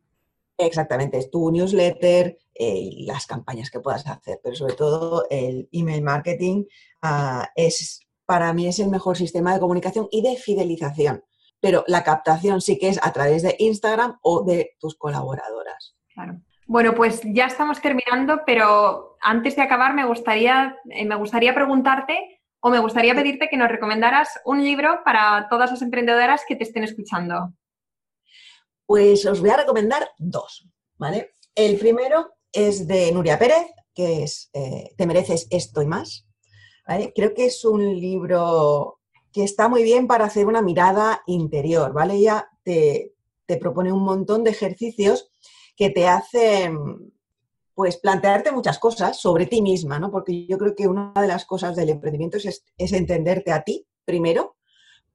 Exactamente, 0.58 1.18
es 1.18 1.32
tu 1.32 1.52
newsletter 1.52 2.38
eh, 2.54 2.78
y 2.78 3.06
las 3.06 3.26
campañas 3.26 3.72
que 3.72 3.80
puedas 3.80 4.08
hacer, 4.08 4.40
pero 4.44 4.56
sobre 4.56 4.76
todo 4.76 5.26
el 5.30 5.68
email 5.72 6.04
marketing 6.04 6.66
ah, 7.02 7.50
es 7.56 8.02
para 8.26 8.54
mí 8.54 8.68
es 8.68 8.80
el 8.80 8.90
mejor 8.90 9.18
sistema 9.18 9.54
de 9.54 9.60
comunicación 9.60 10.08
y 10.12 10.22
de 10.22 10.36
fidelización. 10.36 11.24
Pero 11.60 11.84
la 11.88 12.04
captación 12.04 12.62
sí 12.62 12.78
que 12.78 12.90
es 12.90 13.00
a 13.02 13.14
través 13.14 13.42
de 13.42 13.56
Instagram 13.60 14.20
o 14.22 14.44
de 14.44 14.76
tus 14.80 14.96
colaboradoras. 14.96 15.96
Claro. 16.14 16.42
Bueno, 16.66 16.96
pues 16.96 17.22
ya 17.24 17.46
estamos 17.46 17.82
terminando, 17.82 18.42
pero 18.46 19.18
antes 19.22 19.56
de 19.56 19.62
acabar 19.62 19.94
me 19.94 20.06
gustaría, 20.06 20.78
eh, 20.90 21.06
me 21.06 21.16
gustaría 21.16 21.54
preguntarte 21.54 22.42
o 22.62 22.70
me 22.70 22.80
gustaría 22.80 23.14
pedirte 23.14 23.50
que 23.50 23.58
nos 23.58 23.70
recomendaras 23.70 24.40
un 24.46 24.64
libro 24.64 25.02
para 25.04 25.48
todas 25.50 25.72
las 25.72 25.82
emprendedoras 25.82 26.44
que 26.48 26.56
te 26.56 26.64
estén 26.64 26.84
escuchando. 26.84 27.54
Pues 28.86 29.26
os 29.26 29.42
voy 29.42 29.50
a 29.50 29.58
recomendar 29.58 30.10
dos, 30.18 30.68
¿vale? 30.98 31.34
El 31.56 31.78
primero 31.78 32.36
es 32.52 32.88
de 32.88 33.12
Nuria 33.12 33.38
Pérez, 33.38 33.68
que 33.94 34.24
es 34.24 34.50
eh, 34.54 34.94
Te 34.98 35.06
mereces 35.06 35.48
esto 35.52 35.82
y 35.82 35.86
más. 35.86 36.26
Creo 36.86 37.34
que 37.34 37.46
es 37.46 37.63
un 37.65 38.00
libro 38.00 39.00
que 39.32 39.43
está 39.43 39.67
muy 39.67 39.84
bien 39.84 40.08
para 40.08 40.26
hacer 40.26 40.48
una 40.48 40.62
mirada 40.62 41.24
interior, 41.26 41.93
¿vale? 41.93 42.15
Ella 42.15 42.48
te, 42.63 43.13
te 43.46 43.58
propone 43.58 43.91
un 43.91 44.04
montón 44.04 44.43
de 44.43 44.52
ejercicios 44.52 45.32
que 45.76 45.89
te 45.89 46.08
hacen 46.08 47.13
pues 47.76 47.98
plantearte 47.98 48.52
muchas 48.52 48.78
cosas 48.78 49.19
sobre 49.19 49.48
ti 49.48 49.62
misma, 49.62 50.00
¿no? 50.00 50.12
Porque 50.12 50.46
yo 50.46 50.58
creo 50.58 50.76
que 50.76 50.88
una 50.88 51.12
de 51.15 51.28
las 51.28 51.46
cosas 51.46 51.76
del 51.76 51.89
emprendimiento 51.89 52.38
es, 52.38 52.63
entenderte 52.78 53.52
a 53.52 53.63
ti 53.63 53.86
primero 54.06 54.58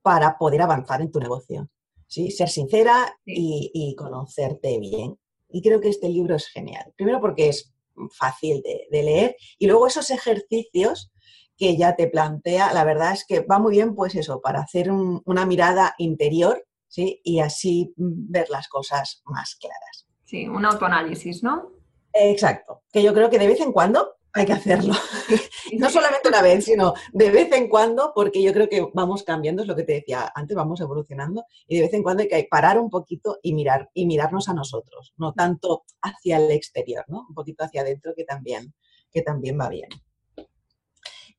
para 0.02 0.37
poder 0.38 0.62
avanzar 0.62 1.00
en 1.00 1.12
tu 1.12 1.20
negocio, 1.20 1.68
¿sí? 2.07 2.31
Ser 2.31 2.48
sincera 2.48 3.18
y, 3.24 3.94
conocerte 3.96 4.78
bien. 4.78 5.18
Y 5.50 5.62
creo 5.62 5.81
que 5.81 5.88
este 5.88 6.09
libro 6.09 6.35
es 6.35 6.48
genial. 6.48 6.92
Primero 6.96 7.20
porque 7.20 7.48
es 7.48 7.72
fácil 8.11 8.62
de, 8.62 9.02
leer 9.02 9.37
y 9.59 9.66
luego 9.66 9.87
esos 9.87 10.11
ejercicios 10.11 11.11
que 11.59 11.77
ya 11.77 11.97
te 11.97 12.07
plantea, 12.07 12.73
la 12.73 12.85
verdad 12.85 13.12
es 13.12 13.27
que 13.27 13.40
va 13.40 13.59
muy 13.59 13.73
bien, 13.73 13.94
pues 13.94 14.14
eso, 14.14 14.40
para 14.40 14.61
hacer 14.61 14.90
una 14.90 15.44
mirada 15.44 15.94
interior, 15.99 16.64
¿sí? 16.87 17.21
Y 17.25 17.40
así 17.40 17.92
ver 17.97 18.49
las 18.49 18.68
cosas 18.68 19.23
más 19.27 19.57
claras. 19.57 20.07
Sí, 20.25 20.47
un 20.47 20.64
autoanálisis, 20.64 21.42
¿no? 21.42 21.73
Exacto, 22.12 22.83
que 22.92 23.03
yo 23.03 23.12
creo 23.12 23.29
que 23.29 23.38
de 23.38 23.49
vez 23.49 23.61
en 23.61 23.73
cuando 23.73 24.18
hay 24.33 24.47
que 24.47 24.53
hacerlo. 24.53 24.94
no 25.79 25.90
solamente 25.90 26.29
una 26.29 26.42
vez, 26.42 26.64
sino 26.64 26.94
de 27.12 27.31
vez 27.31 27.51
en 27.53 27.68
cuando, 27.68 28.12
porque 28.14 28.42
yo 28.42 28.53
creo 28.53 28.68
que 28.68 28.87
vamos 28.94 29.25
cambiando, 29.25 29.62
es 29.62 29.68
lo 29.68 29.75
que 29.75 29.83
te 29.83 29.94
decía 29.94 30.31
antes, 30.35 30.57
vamos 30.57 30.81
evolucionando 30.81 31.44
y 31.66 31.77
de 31.77 31.83
vez 31.83 31.94
en 31.94 32.03
cuando 32.03 32.23
hay 32.23 32.29
que 32.29 32.47
parar 32.49 32.79
un 32.79 32.90
poquito 32.90 33.38
y 33.42 33.53
mirar 33.53 33.90
y 33.94 34.07
mirarnos 34.07 34.49
a 34.49 34.55
nosotros, 34.55 35.12
no 35.16 35.33
tanto 35.33 35.85
hacia 36.03 36.37
el 36.37 36.51
exterior, 36.53 37.05
¿no? 37.09 37.27
Un 37.29 37.35
poquito 37.35 37.64
hacia 37.64 37.81
adentro 37.81 38.12
que 38.16 38.25
también, 38.25 38.75
que 39.11 39.23
también 39.23 39.59
va 39.59 39.68
bien. 39.68 39.88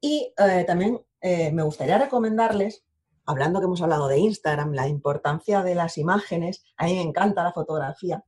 Y 0.01 0.33
eh, 0.37 0.63
también 0.65 1.01
eh, 1.21 1.51
me 1.51 1.63
gustaría 1.63 1.97
recomendarles, 1.97 2.83
hablando 3.25 3.59
que 3.59 3.65
hemos 3.65 3.81
hablado 3.81 4.07
de 4.07 4.19
Instagram, 4.19 4.73
la 4.73 4.87
importancia 4.87 5.61
de 5.63 5.75
las 5.75 5.97
imágenes, 5.97 6.63
a 6.77 6.85
mí 6.85 6.95
me 6.95 7.01
encanta 7.01 7.43
la 7.43 7.51
fotografía, 7.51 8.23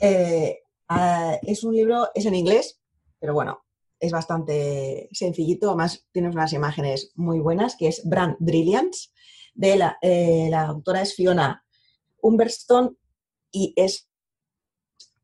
eh, 0.00 0.60
ah, 0.88 1.38
es 1.42 1.62
un 1.64 1.74
libro, 1.74 2.08
es 2.14 2.26
en 2.26 2.34
inglés, 2.34 2.80
pero 3.18 3.34
bueno, 3.34 3.64
es 4.00 4.10
bastante 4.10 5.08
sencillito, 5.12 5.68
además 5.68 6.06
tiene 6.10 6.28
unas 6.28 6.52
imágenes 6.52 7.12
muy 7.14 7.38
buenas, 7.38 7.76
que 7.76 7.88
es 7.88 8.02
Brand 8.04 8.36
Brilliance, 8.40 9.10
de 9.54 9.76
la, 9.76 10.66
autora 10.66 11.02
es 11.02 11.14
Fiona 11.14 11.64
Humberstone 12.20 12.96
y 13.50 13.74
es 13.76 14.08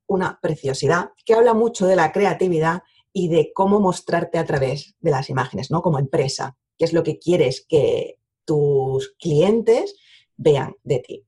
una 0.07 0.39
preciosidad 0.41 1.11
que 1.25 1.35
habla 1.35 1.55
mucho 1.55 1.87
de 1.87 1.97
la 1.97 2.13
creatividad 2.13 2.83
y 3.19 3.27
de 3.27 3.53
cómo 3.53 3.81
mostrarte 3.81 4.39
a 4.39 4.45
través 4.45 4.95
de 5.01 5.11
las 5.11 5.29
imágenes, 5.29 5.73
¿no? 5.73 5.83
Como 5.83 5.99
empresa, 5.99 6.57
qué 6.77 6.85
es 6.85 6.93
lo 6.93 7.03
que 7.03 7.19
quieres 7.19 7.67
que 7.69 8.21
tus 8.45 9.17
clientes 9.19 9.97
vean 10.37 10.77
de 10.85 11.01
ti. 11.01 11.27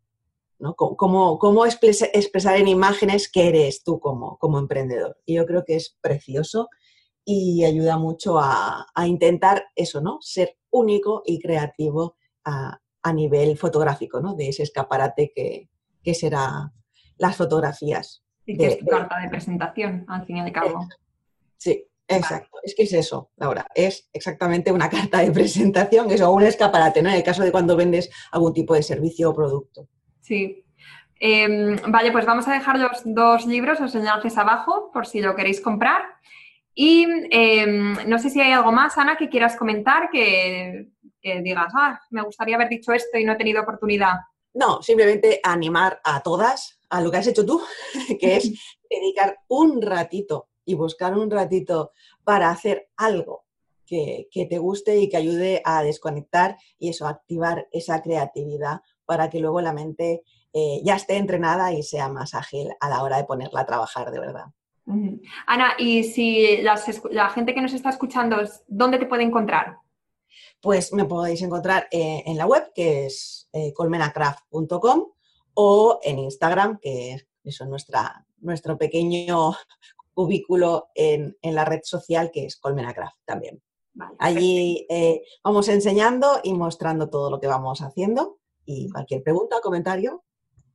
¿no? 0.61 0.77
Cómo, 0.77 1.67
expresar 1.67 2.57
en 2.59 2.69
imágenes 2.69 3.29
qué 3.29 3.49
eres 3.49 3.83
tú 3.83 3.99
como, 3.99 4.39
como 4.39 4.61
emprendedor. 4.61 5.19
Y 5.27 5.35
yo 5.35 5.47
creo 5.47 5.65
que 5.65 5.75
es 5.75 5.99
precioso 6.01 6.69
y 7.25 7.65
ayuda 7.65 7.99
mucho 7.99 8.39
a, 8.39 8.87
intentar 9.05 9.65
eso, 9.75 10.01
¿no? 10.01 10.19
Ser 10.21 10.57
único 10.71 11.23
y 11.27 11.41
creativo 11.41 12.17
a, 12.45 12.79
nivel 13.13 13.59
fotográfico, 13.59 14.21
¿no? 14.21 14.37
De 14.37 14.49
ese 14.51 14.63
escaparate 14.63 15.33
que, 15.35 16.15
será 16.15 16.73
las 17.17 17.35
fotografías. 17.35 18.23
Y 18.47 18.57
que 18.57 18.67
es 18.67 18.79
tu 18.79 18.87
carta 18.87 19.19
de 19.19 19.29
presentación, 19.29 20.05
al 20.07 20.25
fin 20.25 20.37
y 20.37 20.41
al 20.41 20.53
cabo. 20.53 20.87
Sí, 21.61 21.87
exacto. 22.09 22.59
Es 22.63 22.75
que 22.75 22.85
es 22.85 22.93
eso, 22.95 23.31
Laura. 23.37 23.67
Es 23.75 24.09
exactamente 24.15 24.73
una 24.73 24.89
carta 24.97 25.19
de 25.19 25.31
presentación, 25.31 26.11
eso, 26.11 26.33
un 26.33 26.43
escaparate, 26.43 27.03
¿no? 27.03 27.11
En 27.11 27.17
el 27.17 27.23
caso 27.23 27.43
de 27.43 27.53
cuando 27.53 27.77
vendes 27.77 28.11
algún 28.33 28.55
tipo 28.55 28.75
de 28.75 28.83
servicio 28.83 29.31
o 29.31 29.35
producto. 29.35 29.87
Sí. 30.21 30.65
Em, 31.21 31.77
vale, 31.89 32.13
pues 32.13 32.25
vamos 32.25 32.49
a 32.49 32.55
dejar 32.55 32.79
los 32.79 33.03
dos 33.05 33.45
libros, 33.45 33.79
los 33.79 33.95
enlaces 33.95 34.39
abajo, 34.39 34.91
por 34.91 35.07
si 35.07 35.21
lo 35.21 35.37
queréis 35.37 35.61
comprar. 35.61 36.03
Y 36.75 37.07
em, 37.31 37.95
no 38.09 38.19
sé 38.19 38.31
si 38.31 38.41
hay 38.41 38.53
algo 38.53 38.73
más, 38.73 38.97
Ana, 38.97 39.19
que 39.19 39.29
quieras 39.29 39.55
comentar, 39.57 40.09
que, 40.11 40.89
digas, 41.21 41.73
ah, 41.77 42.01
me 42.09 42.23
gustaría 42.23 42.57
haber 42.57 42.71
dicho 42.71 42.95
esto 42.95 43.19
y 43.19 43.25
no 43.25 43.35
he 43.35 43.37
tenido 43.37 43.61
oportunidad. 43.61 44.15
No, 44.55 44.83
simplemente 44.83 45.41
animar 45.45 46.01
a 46.05 46.23
todas 46.23 46.81
a 46.89 47.03
lo 47.03 47.11
que 47.11 47.19
has 47.19 47.27
hecho 47.27 47.45
tú, 47.45 47.61
que 48.19 48.37
es 48.37 48.51
dedicar 48.91 49.37
un 49.49 49.83
ratito 49.83 50.50
y 50.71 50.75
buscar 50.75 51.19
un 51.19 51.31
ratito 51.31 51.93
para 52.23 52.51
hacer 52.51 52.89
algo 52.97 53.45
que, 53.85 54.29
que, 54.31 54.47
te 54.47 54.59
guste 54.59 54.99
y 54.99 55.09
que 55.09 55.17
ayude 55.17 55.63
a 55.65 55.83
desconectar 55.83 56.57
y 56.79 56.91
eso, 56.91 57.09
activar 57.09 57.67
esa 57.73 58.01
creatividad 58.03 58.83
para 59.05 59.29
que 59.29 59.41
luego 59.41 59.61
la 59.61 59.73
mente 59.73 60.23
eh, 60.53 60.81
ya 60.85 60.95
esté 60.95 61.17
entrenada 61.17 61.73
y 61.73 61.83
sea 61.83 62.09
más 62.09 62.35
ágil 62.35 62.71
a 62.79 62.89
la 62.89 63.03
hora 63.03 63.17
de 63.17 63.25
ponerla 63.25 63.61
a 63.61 63.67
trabajar 63.67 64.13
de 64.13 64.21
verdad. 64.21 64.47
Ana, 65.47 65.75
y 65.79 66.05
si 66.05 66.59
la 66.63 67.31
gente 67.31 67.55
que 67.55 67.61
nos 67.61 67.73
está 67.73 67.91
escuchando, 67.91 68.37
¿dónde 68.67 68.99
te 68.99 69.07
puede 69.07 69.23
encontrar? 69.25 69.77
Pues 70.61 70.93
me 70.93 71.05
podéis 71.05 71.43
encontrar 71.43 71.89
eh, 71.91 72.23
en 72.27 72.37
la 72.37 72.47
web, 72.47 72.73
que 72.75 73.07
es 73.07 73.49
eh, 73.53 73.73
colmenacraft.com, 73.73 75.07
o 75.55 76.01
en 76.03 76.19
Instagram, 76.19 76.79
que 76.81 77.17
es 77.45 77.61
nuestra, 77.63 78.25
nuestro 78.39 78.79
pequeño 78.79 79.53
cubículo 80.15 80.89
en, 80.95 81.37
la 81.43 81.65
red 81.65 81.81
social, 81.83 82.31
que 82.33 82.47
es 82.47 82.57
colmenacraft 82.57 83.17
también. 83.25 83.63
Allí 84.19 84.87
vamos 85.45 85.69
enseñando 85.69 86.41
y 86.43 86.55
mostrando 86.55 87.11
todo 87.11 87.31
lo 87.31 87.41
que 87.41 87.47
vamos 87.47 87.83
haciendo 87.83 88.39
y 88.65 88.89
cualquier 88.91 89.23
pregunta 89.23 89.57
o 89.59 89.61
comentario 89.61 90.23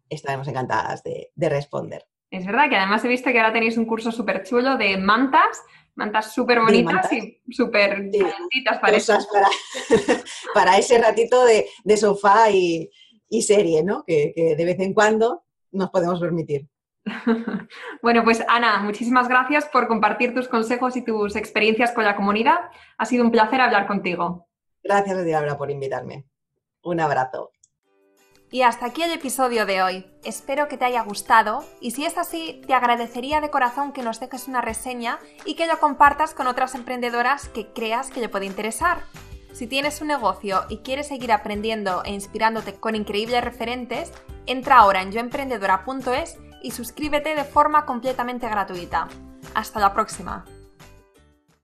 estaremos 0.10 0.48
encantadas 0.48 1.04
de, 1.04 1.50
responder. 1.50 2.06
Es 2.30 2.46
verdad 2.46 2.70
que 2.70 2.76
además 2.76 3.04
he 3.06 3.08
visto 3.08 3.32
que 3.32 3.40
ahora 3.40 3.54
tenéis 3.54 3.78
un 3.78 3.86
curso 3.86 4.12
súper 4.12 4.44
chulo 4.44 4.78
de 4.78 4.98
mantas, 4.98 5.62
mantas 5.96 6.34
súper 6.34 6.60
bonitas 6.60 7.12
y 7.14 7.42
súper 7.54 8.10
calentitas 8.12 8.80
para, 8.80 8.98
para, 9.32 9.48
para, 10.54 10.78
ese 10.78 10.98
ratito 11.00 11.46
de, 11.46 11.98
sofá 11.98 12.50
y, 12.52 12.90
serie, 13.42 13.84
¿no? 13.84 14.04
Que, 14.06 14.32
que 14.36 14.56
de 14.56 14.66
vez 14.66 14.80
en 14.80 14.94
cuando 14.94 15.44
nos 15.72 15.90
podemos 15.90 16.20
permitir. 16.20 16.68
Bueno, 18.02 18.24
pues 18.24 18.44
Ana, 18.48 18.80
muchísimas 18.80 19.28
gracias 19.28 19.66
por 19.66 19.88
compartir 19.88 20.34
tus 20.34 20.48
consejos 20.48 20.96
y 20.96 21.04
tus 21.04 21.36
experiencias 21.36 21.92
con 21.92 22.04
la 22.04 22.16
comunidad. 22.16 22.70
Ha 22.98 23.06
sido 23.06 23.24
un 23.24 23.32
placer 23.32 23.62
hablar 23.62 23.88
contigo. 23.88 24.48
Gracias, 24.84 25.24
Diabla, 25.24 25.58
por 25.58 25.72
invitarme. 25.72 26.26
Un 26.84 27.00
abrazo. 27.00 27.52
Y 28.52 28.62
hasta 28.62 28.86
aquí 28.86 29.02
el 29.02 29.12
episodio 29.12 29.66
de 29.66 29.82
hoy. 29.82 30.06
Espero 30.24 30.68
que 30.68 30.78
te 30.78 30.86
haya 30.86 31.02
gustado 31.02 31.66
y 31.82 31.92
si 31.92 32.06
es 32.06 32.18
así, 32.18 32.62
te 32.68 32.74
agradecería 32.74 33.42
de 33.42 33.50
corazón 33.50 33.92
que 33.92 34.04
nos 34.04 34.20
dejes 34.20 34.48
una 34.48 34.62
reseña 34.62 35.20
y 35.46 35.56
que 35.56 35.66
lo 35.66 35.80
compartas 35.80 36.34
con 36.34 36.48
otras 36.48 36.76
emprendedoras 36.76 37.50
que 37.50 37.74
creas 37.74 38.12
que 38.12 38.22
le 38.22 38.30
puede 38.30 38.46
interesar. 38.46 39.00
Si 39.52 39.68
tienes 39.68 40.02
un 40.02 40.10
negocio 40.10 40.64
y 40.70 40.80
quieres 40.80 41.08
seguir 41.08 41.32
aprendiendo 41.32 42.04
e 42.04 42.12
inspirándote 42.12 42.76
con 42.76 42.96
increíbles 42.96 43.44
referentes, 43.44 44.14
entra 44.46 44.78
ahora 44.78 45.02
en 45.02 45.12
yoemprendedora.es 45.12 46.38
y 46.66 46.72
suscríbete 46.72 47.36
de 47.36 47.44
forma 47.44 47.86
completamente 47.86 48.50
gratuita. 48.50 49.08
Hasta 49.54 49.80
la 49.80 49.94
próxima. 49.94 50.44